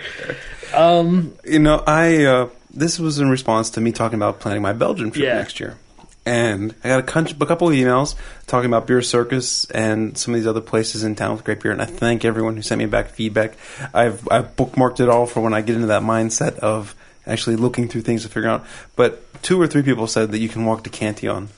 [0.74, 4.74] Um, You know, I uh, this was in response to me talking about planning my
[4.74, 5.36] Belgian trip Yeah.
[5.36, 5.78] next year,
[6.25, 10.39] and I got a, a couple of emails talking about Beer Circus and some of
[10.39, 11.71] these other places in town with great beer.
[11.71, 13.55] And I thank everyone who sent me back feedback.
[13.93, 17.88] I've I've bookmarked it all for when I get into that mindset of actually looking
[17.88, 18.65] through things to figure out.
[18.95, 21.49] But two or three people said that you can walk to Cantillon.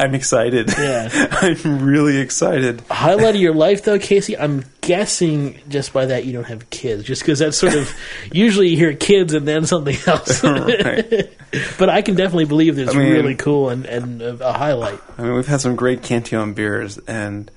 [0.00, 0.68] I'm excited.
[0.78, 1.08] Yeah.
[1.42, 2.82] I'm really excited.
[2.88, 4.38] Highlight of your life, though, Casey.
[4.38, 7.92] I'm guessing just by that you don't have kids, just because that's sort of
[8.32, 10.42] usually you hear kids and then something else.
[10.44, 11.30] Right.
[11.78, 15.00] but I can definitely believe that it's I mean- really cool and, and a highlight.
[15.18, 17.50] I mean, we've had some great Cantillon beers, and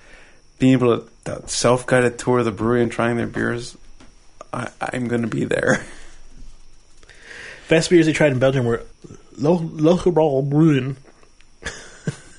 [0.59, 3.77] being able to that self-guided tour of the brewery and trying their beers,
[4.51, 5.83] I, I'm going to be there.
[7.69, 8.83] Best beers they tried in Belgium were
[9.37, 10.97] Locherbral Brewing,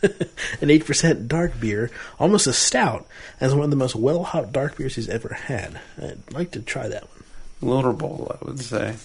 [0.60, 3.06] an 8% dark beer, almost a stout,
[3.40, 5.80] as one of the most well hopped dark beers he's ever had.
[6.00, 7.22] I'd like to try that one.
[7.70, 8.96] Loader Bowl, I would say.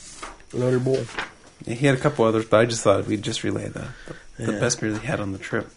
[0.53, 1.03] Loader Bowl.
[1.65, 3.88] He had a couple others, but I just thought we'd just relay the,
[4.38, 4.60] the Yeah.
[4.60, 5.69] best beer he had on the trip.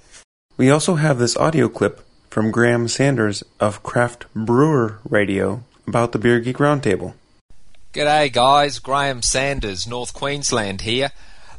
[0.57, 6.19] We also have this audio clip from Graham Sanders of Craft Brewer Radio about the
[6.19, 7.15] Beer Geek Roundtable.
[7.93, 11.11] G'day guys, Graham Sanders, North Queensland here.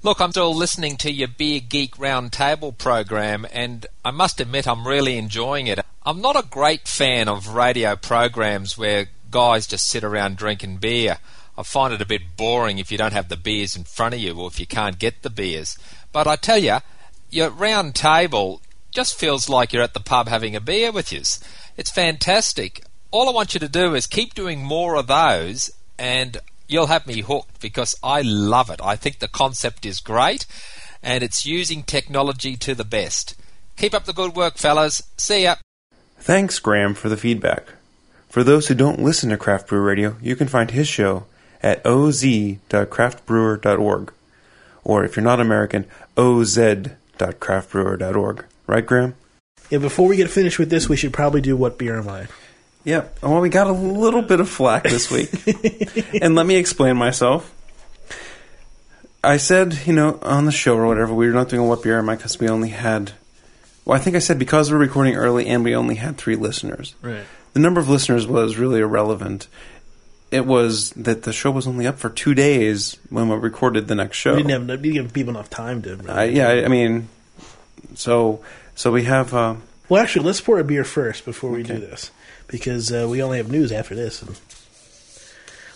[0.03, 4.87] Look, I'm still listening to your Beer Geek Roundtable program and I must admit I'm
[4.87, 5.79] really enjoying it.
[6.03, 11.19] I'm not a great fan of radio programs where guys just sit around drinking beer.
[11.55, 14.19] I find it a bit boring if you don't have the beers in front of
[14.19, 15.77] you or if you can't get the beers.
[16.11, 16.77] But I tell you,
[17.29, 21.21] your round table just feels like you're at the pub having a beer with you.
[21.77, 22.83] It's fantastic.
[23.11, 26.39] All I want you to do is keep doing more of those and
[26.71, 28.79] you'll have me hooked because I love it.
[28.81, 30.45] I think the concept is great
[31.03, 33.35] and it's using technology to the best.
[33.77, 35.03] Keep up the good work, fellas.
[35.17, 35.57] See ya.
[36.19, 37.73] Thanks, Graham, for the feedback.
[38.29, 41.25] For those who don't listen to Craft Brew Radio, you can find his show
[41.61, 44.13] at oz.craftbrewer.org.
[44.83, 48.45] Or if you're not American, oz.craftbrewer.org.
[48.67, 49.15] Right, Graham?
[49.69, 52.27] Yeah, before we get finished with this, we should probably do What Beer Am I?
[52.83, 53.19] Yep.
[53.21, 55.31] Well, we got a little bit of flack this week.
[56.21, 57.53] and let me explain myself.
[59.23, 61.83] I said, you know, on the show or whatever, we were not doing a What
[61.83, 63.11] Beer Am I because we only had.
[63.85, 66.95] Well, I think I said because we're recording early and we only had three listeners.
[67.01, 67.23] Right.
[67.53, 69.47] The number of listeners was really irrelevant.
[70.31, 73.95] It was that the show was only up for two days when we recorded the
[73.95, 74.35] next show.
[74.35, 75.99] We didn't have we didn't give people enough time to.
[76.07, 77.09] I, yeah, I, I mean,
[77.95, 79.33] so so we have.
[79.33, 79.55] Uh,
[79.89, 82.11] Well, actually, let's pour a beer first before we do this
[82.51, 84.29] because uh, we only have news after this, and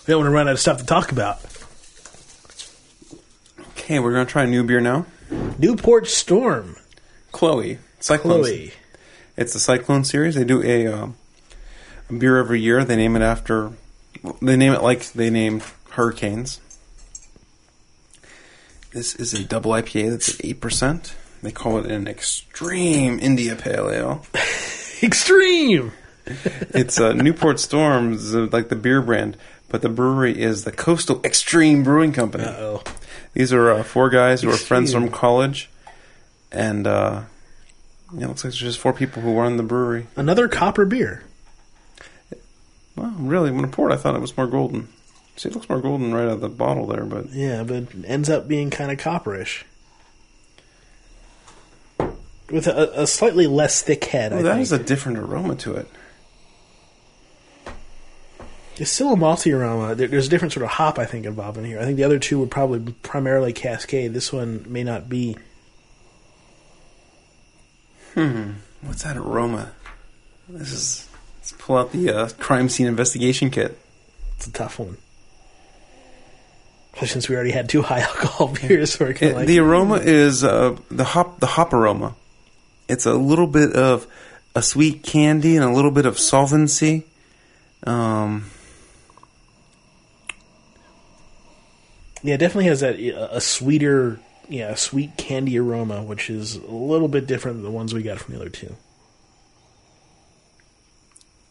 [0.06, 1.40] we don't want to run out of stuff to talk about.
[3.70, 5.06] okay, we're gonna try a new beer now.
[5.58, 6.76] Newport Storm,
[7.32, 8.42] Chloe, Cyclone.
[8.42, 8.72] Chloe.
[9.36, 10.34] It's the Cyclone series.
[10.34, 11.16] They do a, um,
[12.08, 12.84] a beer every year.
[12.84, 13.72] They name it after.
[14.40, 16.60] They name it like they name hurricanes.
[18.92, 21.14] This is a double IPA that's at eight percent.
[21.42, 24.26] They call it an extreme India Pale Ale.
[25.02, 25.92] Extreme.
[26.70, 29.36] It's uh, Newport Storms, uh, like the beer brand,
[29.68, 32.44] but the brewery is the Coastal Extreme Brewing Company.
[32.44, 32.82] Uh oh.
[33.34, 35.08] These are uh, four guys who are friends Extreme.
[35.08, 35.70] from college,
[36.50, 37.22] and uh,
[38.14, 40.06] yeah, it looks like there's just four people who run the brewery.
[40.16, 41.22] Another copper beer.
[42.96, 44.88] Well, really, when I poured, I thought it was more golden.
[45.36, 47.88] See, it looks more golden right out of the bottle there, but Yeah, but it
[48.06, 49.64] ends up being kind of copperish.
[52.50, 54.58] With a, a slightly less thick head, oh, I that think.
[54.60, 55.88] has a different aroma to it.
[58.78, 59.94] It's still a malty aroma.
[59.94, 61.80] There, there's a different sort of hop, I think, involved in here.
[61.80, 64.12] I think the other two would probably be primarily Cascade.
[64.12, 65.36] This one may not be.
[68.14, 68.52] Hmm.
[68.82, 69.72] What's that aroma?
[70.48, 71.08] This is.
[71.38, 73.78] Let's pull out the uh, crime scene investigation kit.
[74.36, 74.96] It's a tough one.
[76.92, 80.76] Especially since we already had two high alcohol beers, It- like, the aroma is uh,
[80.90, 81.40] the hop.
[81.40, 82.14] The hop aroma.
[82.88, 84.06] It's a little bit of
[84.54, 87.04] a sweet candy and a little bit of solvency.
[87.86, 88.50] Um,
[92.26, 96.70] yeah, it definitely has that uh, a sweeter, yeah, sweet candy aroma, which is a
[96.70, 98.74] little bit different than the ones we got from the other two.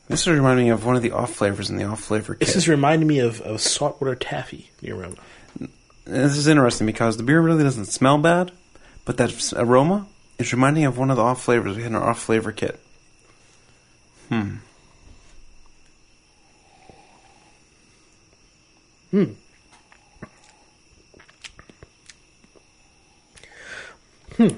[0.07, 2.47] this is reminding me of one of the off flavors in the off flavor kit.
[2.47, 4.69] This is reminding me of, of saltwater taffy.
[4.81, 5.15] The aroma.
[6.05, 8.51] This is interesting because the beer really doesn't smell bad,
[9.05, 10.07] but that aroma
[10.37, 12.51] is reminding me of one of the off flavors we had in our off flavor
[12.51, 12.79] kit.
[14.29, 14.55] Hmm.
[19.11, 19.31] Hmm.
[24.37, 24.57] You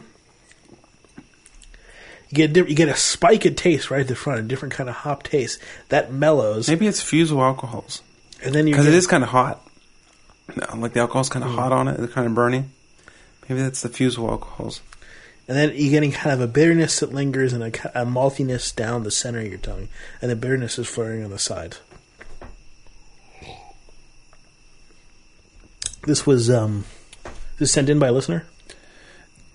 [2.34, 4.74] get a diff- you get a spike of taste right at the front, a different
[4.74, 5.60] kind of hop taste
[5.90, 8.02] that mellows, Maybe it's fusel alcohols
[8.44, 9.62] and then you because get, it is kind of hot.
[10.56, 12.72] No, Like the alcohol's kind of hot on it, it's kind of burning.
[13.48, 14.82] Maybe that's the fusel alcohols.
[15.48, 18.76] and then you're getting kind of a bitterness that lingers and a, ki- a maltiness
[18.76, 19.88] down the center of your tongue,
[20.22, 21.80] and the bitterness is flaring on the sides.
[26.06, 26.86] This was um,
[27.24, 28.46] this was sent in by a listener.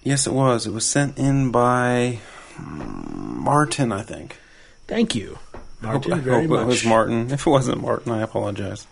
[0.02, 0.66] Yes, it was.
[0.66, 2.18] It was sent in by
[2.56, 4.38] mm, Martin, I think.
[4.88, 5.38] Thank you,
[5.80, 6.62] Martin, I hope, I very hope much.
[6.62, 7.30] it was Martin.
[7.30, 8.86] If it wasn't Martin, I apologize.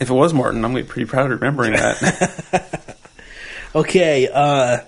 [0.00, 2.78] If it was Martin, I'm gonna be pretty proud of remembering that.
[3.74, 4.80] Okay, uh,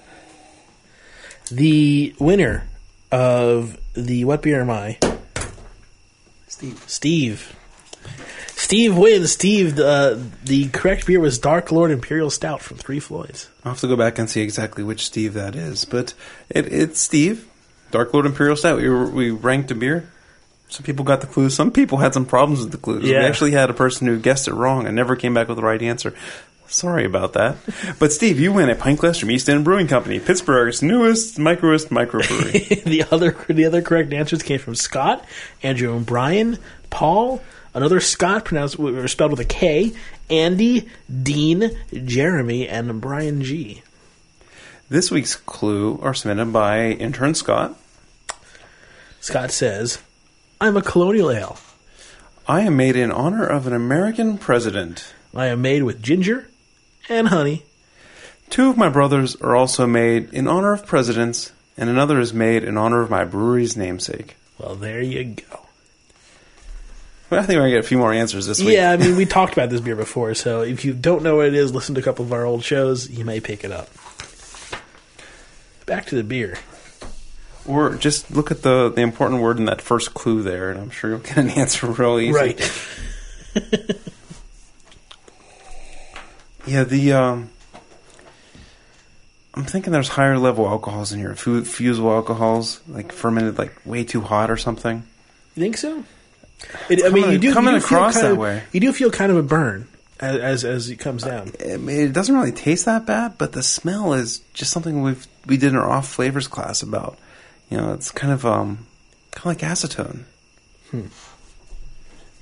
[1.51, 2.68] the winner
[3.11, 4.99] of the What Beer Am I?
[6.49, 6.84] Steve.
[6.86, 7.57] Steve.
[8.65, 9.31] Steve wins.
[9.31, 13.51] Steve, uh, the correct beer was Dark Lord Imperial Stout from Three Floyds.
[13.62, 16.15] I'll have to go back and see exactly which Steve that is, but
[16.49, 17.47] it, it's Steve,
[17.91, 18.79] Dark Lord Imperial Stout.
[18.79, 20.09] We, were, we ranked a beer.
[20.69, 21.55] Some people got the clues.
[21.55, 23.05] Some people had some problems with the clues.
[23.05, 23.19] Yeah.
[23.19, 25.62] We actually had a person who guessed it wrong and never came back with the
[25.62, 26.15] right answer.
[26.67, 27.59] Sorry about that.
[27.99, 31.91] But Steve, you win a pint glass from East End Brewing Company, Pittsburgh's newest microest
[31.91, 32.83] microbrewery.
[32.85, 35.23] the other the other correct answers came from Scott,
[35.62, 36.59] Andrew and Brian,
[36.89, 37.43] Paul,
[37.75, 39.93] another Scott pronounced or spelled with a K,
[40.31, 40.89] Andy,
[41.22, 43.83] Dean, Jeremy, and Brian G.
[44.89, 47.79] this week's clue are submitted by intern Scott.
[49.20, 49.99] Scott says,
[50.61, 51.59] "I'm a colonial ale.
[52.47, 55.12] I am made in honor of an American president.
[55.35, 56.49] I am made with ginger
[57.09, 57.64] and honey.
[58.51, 62.62] Two of my brothers are also made in honor of presidents, and another is made
[62.62, 64.37] in honor of my brewery's namesake.
[64.59, 65.64] Well, there you go.
[67.31, 68.75] I think we're gonna get a few more answers this week.
[68.75, 71.47] Yeah, I mean, we talked about this beer before, so if you don't know what
[71.47, 73.11] it is, listen to a couple of our old shows.
[73.11, 73.89] You may pick it up.
[75.87, 76.59] Back to the beer.
[77.66, 80.91] Or just look at the the important word in that first clue there, and I'm
[80.91, 82.33] sure you'll get an answer real easy.
[82.33, 82.89] Right.
[86.66, 86.85] Yeah.
[86.85, 87.51] The um,
[89.55, 94.03] I'm thinking there's higher level alcohols in here, fu- fusel alcohols, like fermented, like way
[94.03, 95.05] too hot or something.
[95.55, 96.05] You think so?
[96.89, 98.62] It, I mean, you do coming you do feel across kind that of- way.
[98.73, 99.89] You do feel kind of a burn
[100.21, 101.53] as as, as it comes down.
[101.65, 105.27] I mean, it doesn't really taste that bad, but the smell is just something we've
[105.47, 107.19] we did in our off flavors class about.
[107.71, 108.87] You know, it's kind of um,
[109.33, 110.25] kind of like acetone.
[110.91, 111.07] Hmm.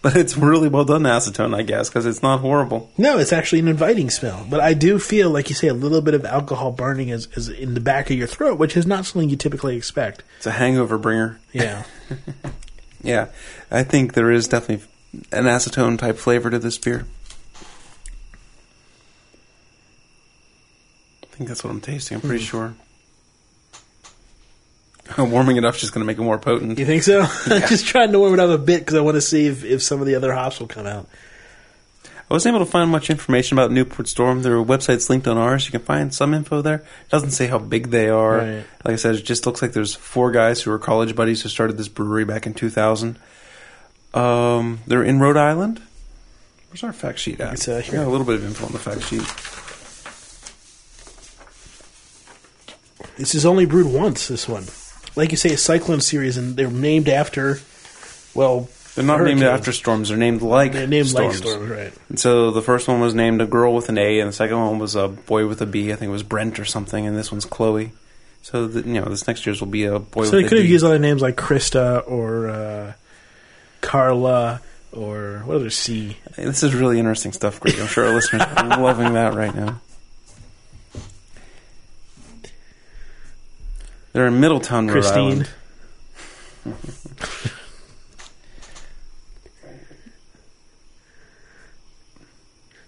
[0.02, 2.90] But it's really well done acetone, I guess, because it's not horrible.
[2.98, 4.44] No, it's actually an inviting smell.
[4.50, 7.48] But I do feel, like you say, a little bit of alcohol burning is, is
[7.48, 10.24] in the back of your throat, which is not something you typically expect.
[10.38, 11.38] It's a hangover bringer.
[11.52, 11.84] Yeah.
[13.02, 13.28] Yeah,
[13.70, 14.86] I think there is definitely
[15.32, 17.06] an acetone type flavor to this beer.
[21.22, 22.16] I think that's what I'm tasting.
[22.16, 22.48] I'm pretty hmm.
[22.48, 22.74] sure.
[25.18, 26.78] Warming it up is just going to make it more potent.
[26.78, 27.22] you think so?
[27.46, 29.64] I'm just trying to warm it up a bit because I want to see if,
[29.64, 31.08] if some of the other hops will come out.
[32.32, 34.40] I wasn't able to find much information about Newport Storm.
[34.40, 35.66] Their website's linked on ours.
[35.66, 36.76] You can find some info there.
[36.76, 38.38] It doesn't say how big they are.
[38.38, 38.64] Right.
[38.86, 41.50] Like I said, it just looks like there's four guys who are college buddies who
[41.50, 43.18] started this brewery back in 2000.
[44.14, 45.82] Um, they're in Rhode Island.
[46.70, 47.52] Where's our fact sheet at?
[47.52, 47.96] It's, uh, here.
[47.96, 49.20] got a little bit of info on the fact sheet.
[53.18, 54.64] This is only brewed once, this one.
[55.16, 57.58] Like you say, a Cyclone series, and they're named after,
[58.34, 60.08] well, They're not named after storms.
[60.10, 61.40] They're named like They're named storms.
[61.42, 61.92] like storms, right?
[62.10, 64.58] And so the first one was named a girl with an A, and the second
[64.58, 65.92] one was a boy with a B.
[65.92, 67.92] I think it was Brent or something, and this one's Chloe.
[68.42, 70.48] So the, you know, this next year's will be a boy So with they a
[70.48, 72.92] could have used other names like Krista or uh,
[73.80, 74.60] Carla
[74.92, 76.18] or what other C?
[76.36, 77.78] This is really interesting stuff, Greg.
[77.78, 79.80] I'm sure our listeners are loving that right now.
[84.12, 85.46] They're in Middletown, Rhode Christine.
[86.66, 86.88] Island.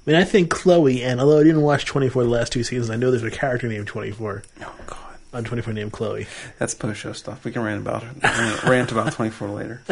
[0.07, 2.91] I mean, I think Chloe, and although I didn't watch 24 the last two seasons,
[2.91, 4.99] I know there's a character named 24 Oh God,
[5.33, 6.27] on 24 named Chloe.
[6.59, 7.43] that's post show stuff.
[7.45, 8.65] We can rant about it.
[8.65, 9.81] Rant, about 24 later.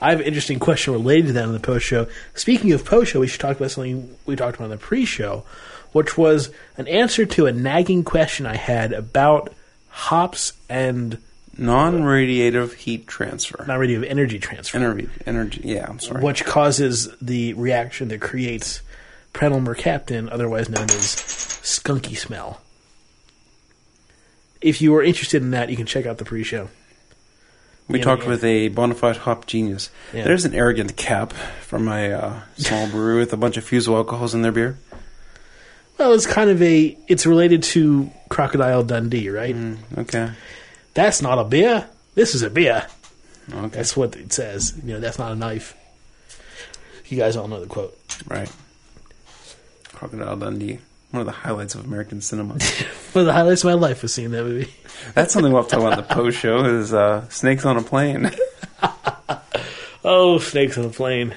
[0.00, 2.08] I have an interesting question related to that in the post show.
[2.34, 5.04] Speaking of post show, we should talk about something we talked about in the pre
[5.04, 5.44] show,
[5.92, 9.52] which was an answer to a nagging question I had about
[9.88, 11.18] hops and
[11.58, 13.64] Non-radiative heat transfer.
[13.68, 15.60] not really energy transfer, Energy, energy.
[15.64, 16.22] Yeah, I'm sorry.
[16.22, 18.80] which causes the reaction that creates
[19.32, 21.16] prenyl mercaptan, otherwise known as
[21.62, 22.60] skunky smell.
[24.60, 26.68] If you are interested in that, you can check out the pre show.
[27.88, 28.28] We Yeah, talked yeah.
[28.28, 29.90] with a bona fide hop genius.
[30.14, 30.24] Yeah.
[30.24, 34.34] There's an arrogant cap from my uh, small brewery with a bunch of fusel alcohols
[34.34, 34.78] in their beer.
[35.98, 36.96] Well, it's kind of a.
[37.08, 39.54] It's related to Crocodile Dundee, right?
[39.54, 40.30] Mm, okay.
[40.94, 41.86] That's not a beer.
[42.14, 42.86] This is a beer.
[43.52, 43.68] Okay.
[43.76, 44.74] That's what it says.
[44.84, 45.76] You know, that's not a knife.
[47.06, 47.96] You guys all know the quote.
[48.26, 48.50] Right.
[50.02, 50.80] Crocodile Dundee.
[51.12, 52.54] One of the highlights of American cinema.
[53.12, 54.72] One of the highlights of my life was seeing that movie.
[55.14, 57.76] That's something we'll have to talk about in the post show is uh, Snakes on
[57.76, 58.30] a Plane.
[60.04, 61.32] Oh, snakes on a plane.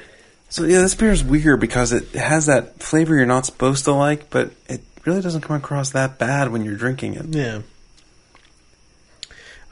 [0.49, 3.93] So yeah, this beer is weird because it has that flavor you're not supposed to
[3.93, 7.27] like, but it really doesn't come across that bad when you're drinking it.
[7.27, 7.61] Yeah.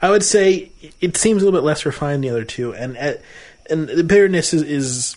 [0.00, 0.70] I would say
[1.00, 3.14] it seems a little bit less refined than the other two, and uh,
[3.68, 5.16] and the bitterness is, is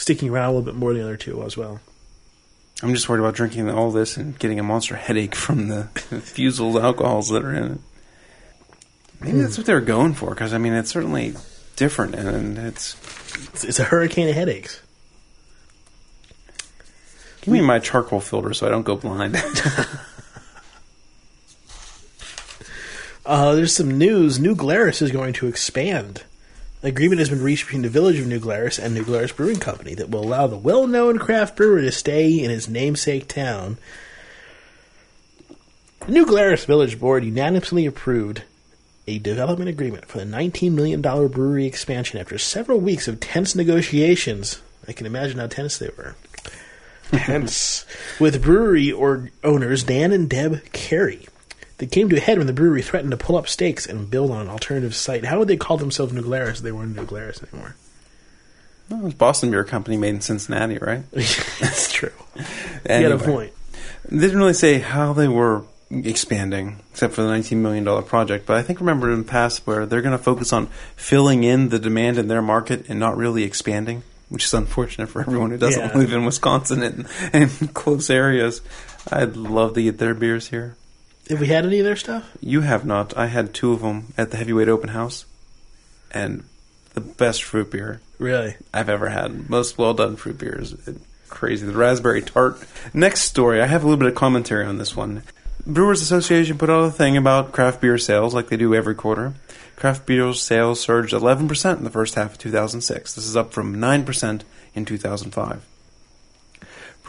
[0.00, 1.80] sticking around a little bit more than the other two as well.
[2.82, 5.84] I'm just worried about drinking all this and getting a monster headache from the
[6.22, 7.78] fuseled alcohols that are in it.
[9.20, 11.34] Maybe that's what they were going for, because I mean, it's certainly
[11.76, 12.96] different, and it's
[13.52, 14.80] It's, it's a hurricane of headaches.
[17.42, 19.36] give me my charcoal filter so I don't go blind.
[23.26, 24.40] Uh, there's some news.
[24.40, 26.24] New Glarus is going to expand.
[26.82, 29.58] An agreement has been reached between the village of New Glarus and New Glarus Brewing
[29.58, 33.76] Company that will allow the well-known craft brewer to stay in his namesake town.
[36.06, 38.44] The New Glarus Village Board unanimously approved
[39.06, 44.62] a development agreement for the $19 million brewery expansion after several weeks of tense negotiations.
[44.88, 46.16] I can imagine how tense they were.
[47.10, 47.84] Tense.
[48.18, 51.26] With brewery or owners Dan and Deb Carey.
[51.80, 54.30] They came to a head when the brewery threatened to pull up stakes and build
[54.30, 55.24] on an alternative site.
[55.24, 57.74] How would they call themselves New Glarus if they weren't New Glarus anymore?
[58.90, 61.08] well, it was Boston Beer Company made in Cincinnati, right?
[61.12, 62.12] That's true.
[62.36, 62.44] You
[62.84, 63.10] Anyway.
[63.16, 63.52] got a point.
[64.10, 68.44] They didn't really say how they were expanding, except for the $19 million project.
[68.46, 70.66] But I think remember in the past where they're going to focus on
[70.96, 75.20] filling in the demand in their market and not really expanding, which is unfortunate for
[75.22, 75.96] everyone who doesn't Yeah.
[75.96, 78.60] live in Wisconsin and, and close areas.
[79.10, 80.76] I'd love to get their beers here.
[81.30, 82.28] Have we had any of their stuff?
[82.40, 83.16] You have not.
[83.16, 85.26] I had two of them at the Heavyweight Open House,
[86.10, 86.44] and
[86.94, 88.56] the best fruit beer Really?
[88.74, 89.48] I've ever had.
[89.48, 90.74] Most well done fruit beers.
[91.28, 91.64] Crazy.
[91.64, 92.58] The raspberry tart.
[92.92, 93.62] Next story.
[93.62, 95.22] I have a little bit of commentary on this one.
[95.66, 99.34] Brewers Association put out a thing about craft beer sales, like they do every quarter.
[99.76, 103.14] Craft beer sales surged 11% in the first half of 2006.
[103.14, 104.42] This is up from 9%
[104.74, 105.66] in 2005.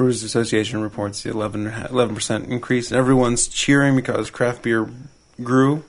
[0.01, 4.89] Brewers Association reports the 11, 11% increase, and everyone's cheering because craft beer
[5.43, 5.83] grew.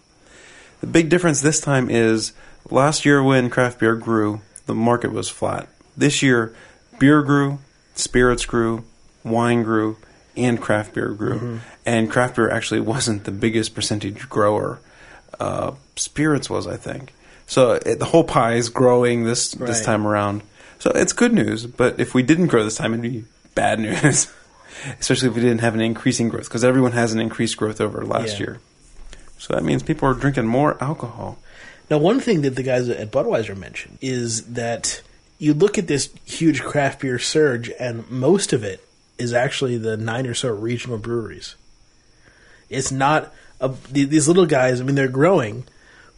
[0.83, 2.35] The big difference this time is
[2.69, 5.67] last year when craft beer grew, the market was flat.
[5.97, 6.55] This year,
[6.99, 7.61] beer grew,
[7.95, 8.85] spirits grew,
[9.25, 9.97] wine grew,
[10.37, 11.61] and craft beer grew.
[11.87, 14.79] And craft beer actually wasn't the biggest percentage grower.
[15.41, 17.15] Uh, spirits was, I think.
[17.47, 20.43] So it, the whole pie is growing this this time around.
[20.79, 21.65] So it's good news.
[21.65, 23.25] But if we didn't grow this time, it'd be
[23.55, 24.33] bad news.
[24.99, 28.05] Especially if we didn't have an increasing growth, because everyone has an increased growth over
[28.05, 28.47] last Yeah.
[28.47, 28.61] year.
[29.39, 31.39] So that means people are drinking more alcohol.
[31.91, 35.03] Now, one thing that the guys at Budweiser mentioned is that
[35.39, 38.87] you look at this huge craft beer surge, and most of it
[39.19, 41.55] is actually the nine or so regional breweries.
[42.71, 44.81] It's not uh, a, these little guys.
[44.81, 45.65] I mean, they're growing,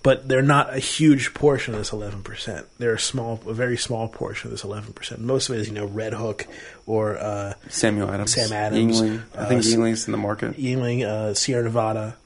[0.04, 2.66] but they're not a huge portion of this eleven percent.
[2.78, 5.22] They're a small, a very small portion of this eleven percent.
[5.22, 6.46] Most of it is, you know, Redhook
[6.86, 9.22] or uh, Samuel Adams, Sam Adams, Yuengling.
[9.34, 10.58] I think uh, Yuengling's in the market.
[10.58, 12.16] Yuengling, uh, Sierra Nevada.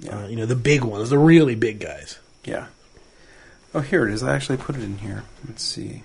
[0.00, 0.18] Yeah.
[0.18, 2.18] Uh, you know, the big ones, the really big guys.
[2.44, 2.66] Yeah.
[3.72, 4.24] Oh, here it is.
[4.24, 5.22] I actually put it in here.
[5.46, 6.02] Let's see.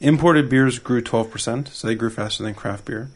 [0.00, 3.10] Imported beers grew 12%, so they grew faster than craft beer.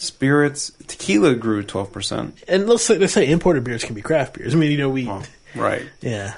[0.00, 2.32] Spirits, tequila grew 12%.
[2.46, 4.54] And let's say, let's say imported beers can be craft beers.
[4.54, 5.24] I mean, you know, we Well,
[5.56, 5.82] right.
[6.00, 6.34] yeah.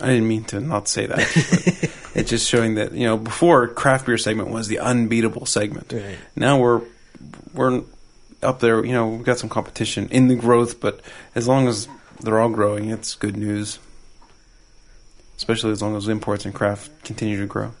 [0.00, 1.18] I didn't mean to not say that.
[2.14, 5.92] it's just showing that, you know, before craft beer segment was the unbeatable segment.
[5.92, 6.18] Right.
[6.36, 6.82] Now we're
[7.54, 7.82] we're
[8.42, 11.00] up there, you know, we've got some competition in the growth, but
[11.34, 11.88] as long as
[12.20, 13.78] they're all growing, it's good news.
[15.38, 17.72] Especially as long as imports and craft continue to grow.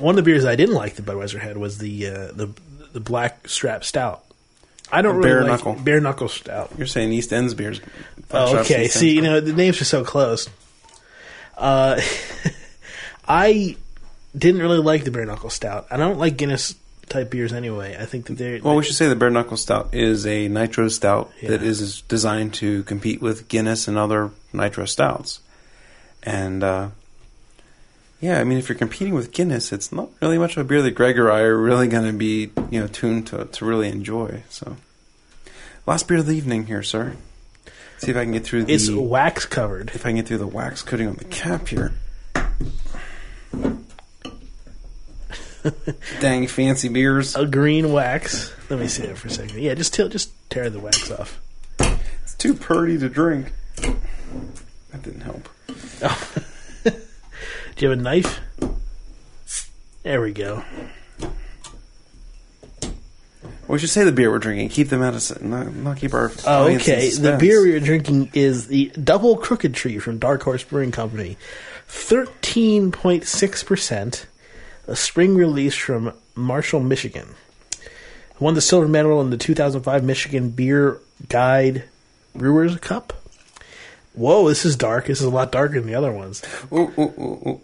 [0.00, 2.48] One of the beers I didn't like that Budweiser had was the uh, the
[2.92, 4.24] the black strap stout.
[4.92, 5.74] I don't really bare like knuckle.
[5.74, 6.72] bare knuckle stout.
[6.76, 7.80] You're saying East End's beers.
[8.32, 8.88] Oh, okay.
[8.88, 10.48] See, you know, the names are so close.
[11.56, 12.00] Uh,
[13.28, 13.76] I
[14.36, 15.86] didn't really like the bare knuckle stout.
[15.90, 16.74] I don't like Guinness
[17.08, 17.96] type beers anyway.
[17.98, 20.88] I think that they're Well, we should say the bare knuckle stout is a nitro
[20.88, 21.66] stout that Yeah.
[21.68, 25.40] is designed to compete with Guinness and other nitro stouts.
[26.22, 26.88] And uh,
[28.20, 30.82] yeah, I mean, if you're competing with Guinness, it's not really much of a beer
[30.82, 33.88] that Greg or I are really going to be, you know, tuned to to really
[33.88, 34.42] enjoy.
[34.50, 34.76] So,
[35.86, 37.16] last beer of the evening here, sir.
[37.98, 39.90] See if I can get through the it's wax covered.
[39.94, 41.92] if I can get through the wax coating on the cap here.
[46.20, 47.36] Dang fancy beers.
[47.36, 48.52] A green wax.
[48.70, 49.58] Let me see that for a second.
[49.58, 51.40] Yeah, just till, just tear the wax off.
[51.78, 53.52] It's too purty to drink.
[53.76, 55.48] That didn't help.
[56.02, 56.32] Oh.
[57.76, 58.40] Do you have a knife?
[60.02, 60.64] There we go.
[63.68, 64.70] We should say the beer we're drinking.
[64.70, 66.32] Keep them out of not, not keep our.
[66.44, 67.10] Oh, okay.
[67.10, 71.36] The beer we are drinking is the Double Crooked Tree from Dark Horse Brewing Company.
[71.88, 74.26] 13.6%.
[74.88, 77.36] A spring release from Marshall, Michigan.
[78.40, 80.98] Won the silver medal in the 2005 Michigan Beer
[81.28, 81.84] Guide
[82.34, 83.12] Brewers Cup.
[84.14, 85.06] Whoa, this is dark.
[85.06, 86.42] This is a lot darker than the other ones.
[86.72, 87.60] Ooh, ooh, ooh, ooh.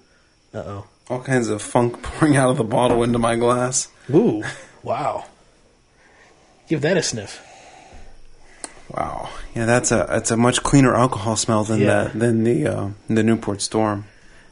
[0.55, 0.87] Uh oh.
[1.09, 3.89] All kinds of funk pouring out of the bottle into my glass.
[4.13, 4.43] Ooh,
[4.83, 5.25] wow.
[6.69, 7.43] Give that a sniff.
[8.91, 9.31] Wow.
[9.55, 12.05] Yeah, that's a that's a much cleaner alcohol smell than Yeah.
[12.05, 14.05] the than the uh, the Newport Storm.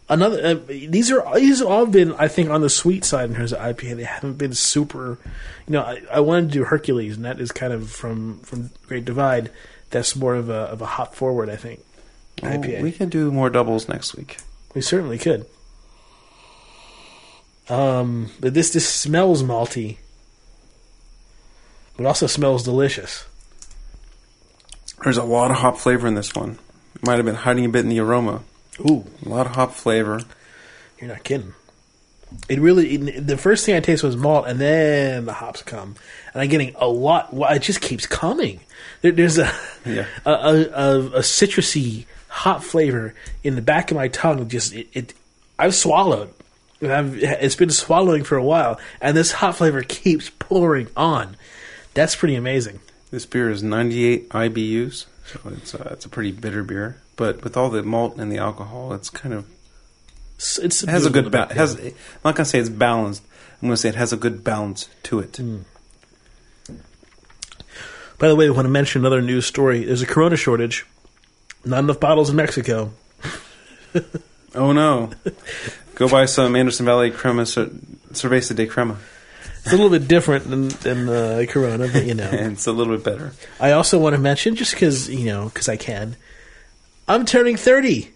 [0.09, 3.37] Another uh, these are these have all been I think on the sweet side in
[3.37, 3.97] terms of IPA.
[3.97, 5.19] They haven't been super.
[5.67, 8.71] You know, I, I wanted to do Hercules, and that is kind of from from
[8.87, 9.51] Great Divide.
[9.95, 11.79] That's more of a of a hop forward, I think.
[12.43, 12.83] Well, IPA.
[12.83, 14.39] we can do more doubles next week.
[14.75, 15.47] We certainly could.
[17.69, 19.99] Um, but this this smells malty,
[21.97, 23.25] but also smells delicious.
[25.03, 26.59] There's a lot of hop flavor in this one.
[27.07, 28.43] Might have been hiding a bit in the aroma.
[28.81, 30.23] Ooh, A lot of hop flavor.
[30.99, 31.55] you're not kidding.
[32.49, 35.95] It really it, the first thing I taste was malt, and then the hops come,
[36.35, 37.31] and I'm getting a lot.
[37.33, 38.61] It just keeps coming.
[39.01, 39.51] There, there's a,
[39.87, 40.07] Yeah.
[40.27, 44.49] a, a a a citrusy hot flavor in the back of my tongue.
[44.49, 45.15] Just it, it
[45.59, 46.33] I've swallowed.
[46.81, 51.37] And I've, it's been swallowing for a while, and this hot flavor keeps pouring on.
[51.95, 52.81] That's pretty amazing.
[53.11, 56.97] This beer is 98 IBUs, so it's uh, it's a pretty bitter beer.
[57.17, 59.47] But with all the malt and the alcohol, it's kind of
[60.37, 61.53] It's, it has a good ba- balance.
[61.55, 61.93] Has I'm
[62.25, 63.23] not gonna say it's balanced.
[63.63, 65.37] I'm gonna say it has a good balance to it.
[65.37, 65.59] Hmm.
[68.25, 69.85] By the way, I want to mention another news story.
[69.85, 70.87] There's a Corona shortage.
[71.63, 72.91] Not enough bottles in Mexico.
[74.55, 75.11] Oh no!
[75.97, 78.97] Go buy some Anderson Valley Crema Cerveza de Crema.
[79.59, 82.31] It's a little bit different than than uh, Corona, but you know.
[82.31, 83.33] And it's a little bit better.
[83.61, 86.17] I also want to mention, just because you know, because I can,
[87.09, 88.11] I'm turning 30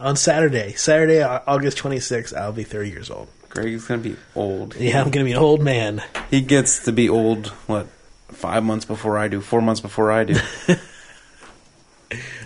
[0.00, 0.72] on Saturday.
[0.72, 2.34] Saturday, August 26th.
[2.36, 3.28] I'll be 30 years old.
[3.50, 4.74] Greg is gonna be old.
[4.76, 6.02] Yeah, I'm going to be an old man.
[6.30, 7.48] He gets to be old.
[7.66, 7.86] What?
[8.28, 9.40] Five months before I do.
[9.40, 10.36] Four months before I do.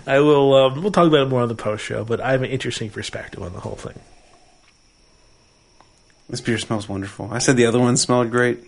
[0.07, 0.53] I will.
[0.53, 2.89] Um, we'll talk about it more on the post show, but I have an interesting
[2.89, 3.99] perspective on the whole thing.
[6.29, 7.29] this beer smells wonderful.
[7.31, 8.59] I said the other one smelled great.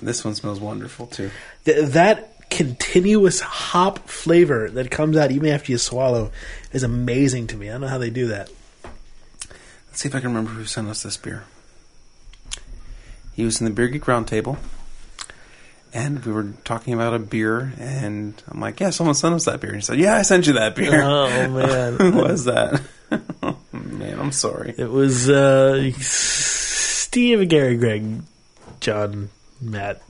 [0.00, 1.30] This one smells wonderful too.
[1.64, 6.32] Th- that continuous hop flavor that comes out even after you swallow
[6.72, 7.68] is amazing to me.
[7.68, 8.50] I don't know how they do that.
[9.88, 11.44] Let's see if I can remember who sent us this beer.
[13.34, 14.58] He was in the Beer Geek Roundtable,
[15.92, 19.60] and we were talking about a beer, and I'm like, "Yeah, someone sent us that
[19.60, 22.80] beer." And he said, "Yeah, I sent you that beer." Oh man, who was that?
[23.42, 24.74] oh, man, I'm sorry.
[24.78, 28.22] It was uh, Steve, Gary, Greg,
[28.80, 29.30] John,
[29.60, 30.00] Matt,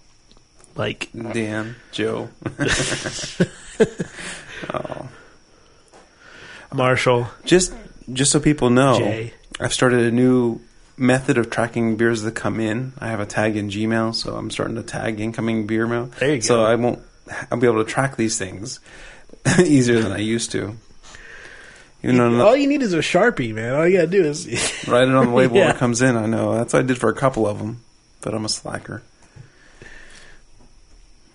[0.77, 1.09] Mike.
[1.15, 2.29] Dan, Joe.
[4.75, 5.09] oh.
[6.73, 7.75] Marshall, Just,
[8.13, 9.35] just so people know, Jay.
[9.59, 10.61] I've started a new
[11.01, 12.93] method of tracking beers that come in.
[12.99, 16.07] I have a tag in Gmail, so I'm starting to tag incoming beer mail.
[16.19, 16.41] There you go.
[16.43, 16.65] so go.
[16.65, 17.03] I won't.
[17.51, 18.81] I'll be able to track these things
[19.59, 20.77] easier than I used to.
[22.03, 23.75] You know, All you need is a sharpie, man.
[23.75, 24.47] All you gotta do is
[24.89, 26.17] write it on the label when it comes in.
[26.17, 27.83] I know that's what I did for a couple of them,
[28.23, 29.03] but I'm a slacker.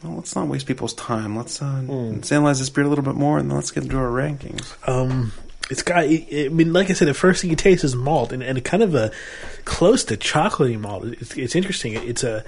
[0.04, 1.36] Well, let's not waste people's time.
[1.36, 2.14] Let's, uh, Hmm.
[2.16, 4.76] let's analyze this beer a little bit more, and let's get into our rankings.
[4.88, 5.32] um.
[5.70, 6.04] It's got.
[6.06, 8.84] I mean, like I said, the first thing you taste is malt, and, and kind
[8.84, 9.12] of a
[9.66, 11.06] close to chocolatey malt.
[11.06, 11.94] It's, it's interesting.
[11.94, 12.44] It's a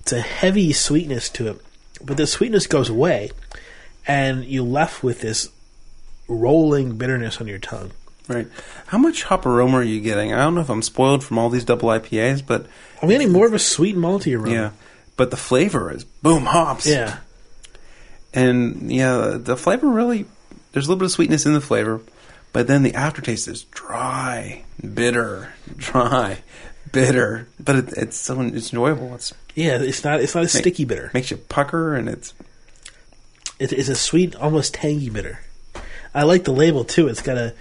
[0.00, 1.60] it's a heavy sweetness to it,
[2.02, 3.30] but the sweetness goes away,
[4.06, 5.50] and you're left with this
[6.28, 7.92] rolling bitterness on your tongue.
[8.28, 8.48] Right.
[8.86, 10.32] How much hop aroma are you getting?
[10.32, 12.66] I don't know if I'm spoiled from all these double IPAs, but
[13.02, 14.52] I'm getting more of a sweet malty aroma.
[14.54, 14.70] yeah.
[15.16, 16.86] But the flavor is boom hops.
[16.86, 17.18] Yeah.
[18.32, 20.24] And yeah, the flavor really
[20.72, 22.00] there's a little bit of sweetness in the flavor,
[22.52, 26.38] but then the aftertaste is dry, bitter, dry,
[26.90, 27.48] bitter.
[27.58, 29.14] But it, it's so it's enjoyable.
[29.14, 31.10] It's Yeah, it's not it's not a sticky bitter.
[31.14, 32.34] makes you pucker, and it's
[33.58, 35.40] It, it's a sweet, almost tangy bitter.
[36.14, 37.08] I like the label too.
[37.08, 37.54] It's got a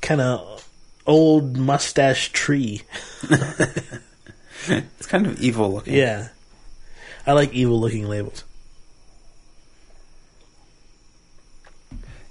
[0.00, 0.68] kind of
[1.06, 2.82] old mustache tree.
[4.68, 5.94] it's kind of evil looking.
[5.94, 6.28] Yeah,
[7.26, 8.42] I like evil looking labels.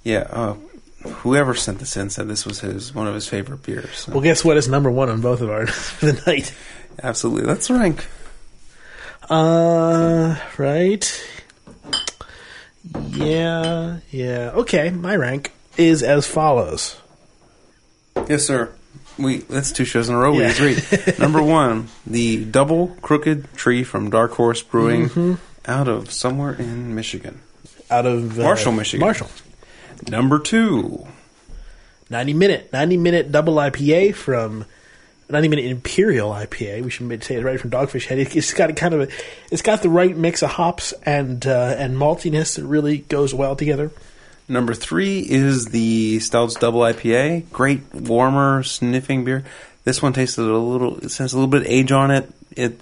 [0.04, 0.28] yeah.
[0.30, 0.56] Uh,
[1.04, 3.90] whoever sent this in said this was his one of his favorite beers.
[4.00, 4.58] So, Well, guess what?
[4.58, 6.54] It's number one on both of ours for the night.
[7.02, 8.06] absolutely, let's rank.
[9.30, 11.28] Uh, right.
[13.10, 14.52] Yeah, yeah.
[14.56, 16.98] Okay, my rank is as follows.
[18.28, 18.74] Yes, sir.
[19.18, 20.32] We that's two shows in a row.
[20.32, 20.52] We Yeah.
[20.52, 20.84] agreed.
[21.20, 25.34] Number one, the double crooked tree from Dark Horse Brewing, Mm-hmm.
[25.72, 27.42] out of somewhere in Michigan.
[27.90, 29.06] Out of uh, Marshall, Michigan.
[29.06, 29.30] Marshall.
[30.10, 31.06] Number two,
[32.10, 34.66] 90 minute 90 minute double IPA from
[35.30, 36.84] 90 minute imperial IPA.
[36.84, 38.20] We should say it right from Dogfish Head.
[38.20, 39.08] It- It's got a kind of a,
[39.52, 43.56] it's got the right mix of hops and uh, and maltiness that really goes well
[43.56, 43.92] together.
[44.50, 47.50] number three is the Stoudt's Double IPA.
[47.52, 49.46] Great warmer sniffing beer.
[49.86, 50.98] This one tasted a little.
[50.98, 52.30] It has a little bit of age on it.
[52.56, 52.80] It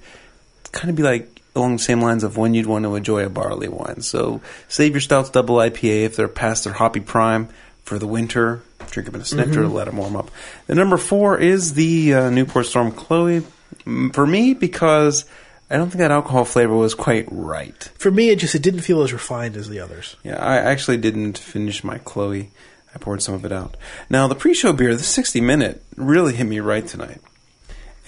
[0.72, 3.30] kind of be like along the same lines of when you'd want to enjoy a
[3.30, 4.02] barley wine.
[4.02, 7.50] So save your Stoudt's double IPA if they're past their hoppy prime
[7.84, 8.62] for the winter.
[8.92, 10.32] Drink a bit of Snifter to let them warm up.
[10.68, 13.44] The number four is the uh, Newport Storm Chloe.
[13.86, 15.26] Mm, For me, because
[15.70, 17.84] I don't think that alcohol flavor was quite right.
[17.98, 20.16] For me, it just it didn't feel as refined as the others.
[20.24, 22.50] Yeah, I actually didn't finish my Chloe.
[22.94, 23.78] I poured some of it out.
[24.10, 27.22] Now, the pre-show beer, the 60 minute, really hit me right tonight.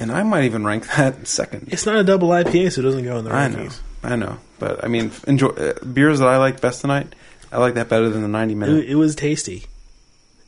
[0.02, 1.70] And I might even rank that second.
[1.72, 3.80] It's not a double IPA, so it doesn't go in the I know, rankings.
[4.04, 4.38] I know.
[4.60, 7.14] But, I mean, enjoy uh, beers that I like best tonight,
[7.52, 8.86] I like that better than the 90 It, minute.
[8.86, 9.66] it was tasty.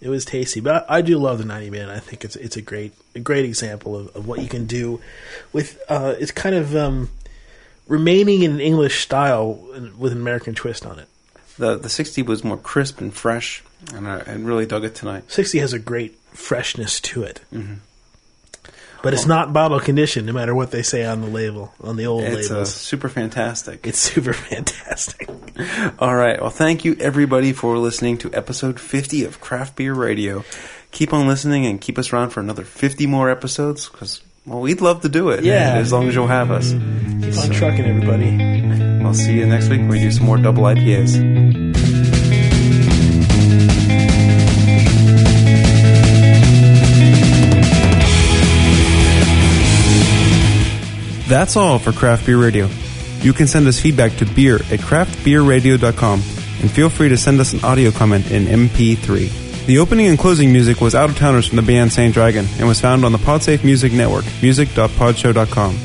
[0.02, 1.90] It was tasty, but I, I do love the ninety man.
[1.90, 5.00] I think it's it's a great a great example of, of what you can do
[5.54, 5.82] with.
[5.88, 7.10] Uh, it's kind of um,
[7.88, 9.54] remaining in an English style
[9.98, 11.08] with an American twist on it.
[11.58, 15.32] The, the 60 was more crisp and fresh, and I, I really dug it tonight.
[15.32, 17.76] Sixty has a great freshness to it, Mm-hmm.
[19.04, 20.26] But it's not bottle conditioned.
[20.26, 22.38] No matter what they say on the label, on the old label.
[22.38, 23.86] It's uh, super fantastic.
[23.86, 25.30] it's super fantastic.
[26.00, 26.42] All right.
[26.42, 30.44] Well, thank you everybody for listening to episode 50 of Craft Beer Radio.
[30.92, 34.80] Keep on listening and keep us around for another 50 more episodes because, well, we'd
[34.80, 35.44] love to do it.
[35.44, 35.76] Yeah.
[35.76, 36.72] As long as you'll have us.
[36.72, 39.04] Keep on trucking, everybody.
[39.04, 41.63] I'll see you next week when we do some more double IPAs.
[51.34, 52.70] That's all for Craft Beer Radio.
[53.22, 57.54] You can send us feedback to beer at craftbeerradio.com and feel free to send us
[57.54, 59.66] an audio comment in MP3.
[59.66, 62.68] The opening and closing music was Out of Towners from the band Saint Dragon and
[62.68, 65.80] was found on the Podsafe Music Network, music.podshow.com.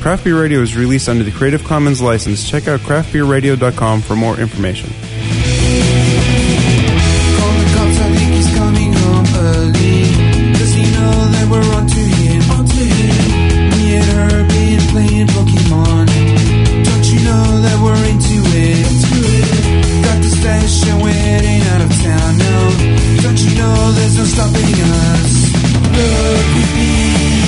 [0.00, 2.48] Craft Beer Radio is released under the Creative Commons license.
[2.48, 4.88] Check out craftbeerradio.com for more information.
[4.88, 4.96] Call
[7.52, 10.04] the cops, I think he's coming home early.
[10.54, 11.95] Does he know that we're onto
[23.94, 25.32] There's no stopping us.
[25.94, 26.90] Look with me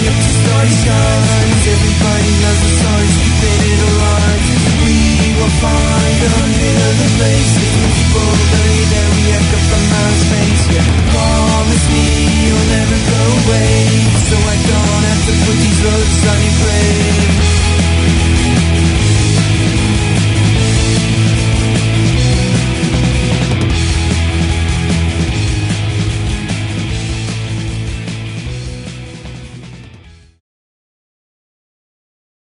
[0.06, 1.62] up to starry skies.
[1.66, 4.44] Everybody loves the stories we faded alive.
[4.86, 4.98] We
[5.34, 6.30] will find a
[6.62, 8.68] hidden place in the people that.
[9.18, 10.64] We echo from outer space.
[10.72, 12.06] Yeah, promise me
[12.46, 13.82] you'll never go away,
[14.30, 17.57] so I don't have to put these roads on your grave.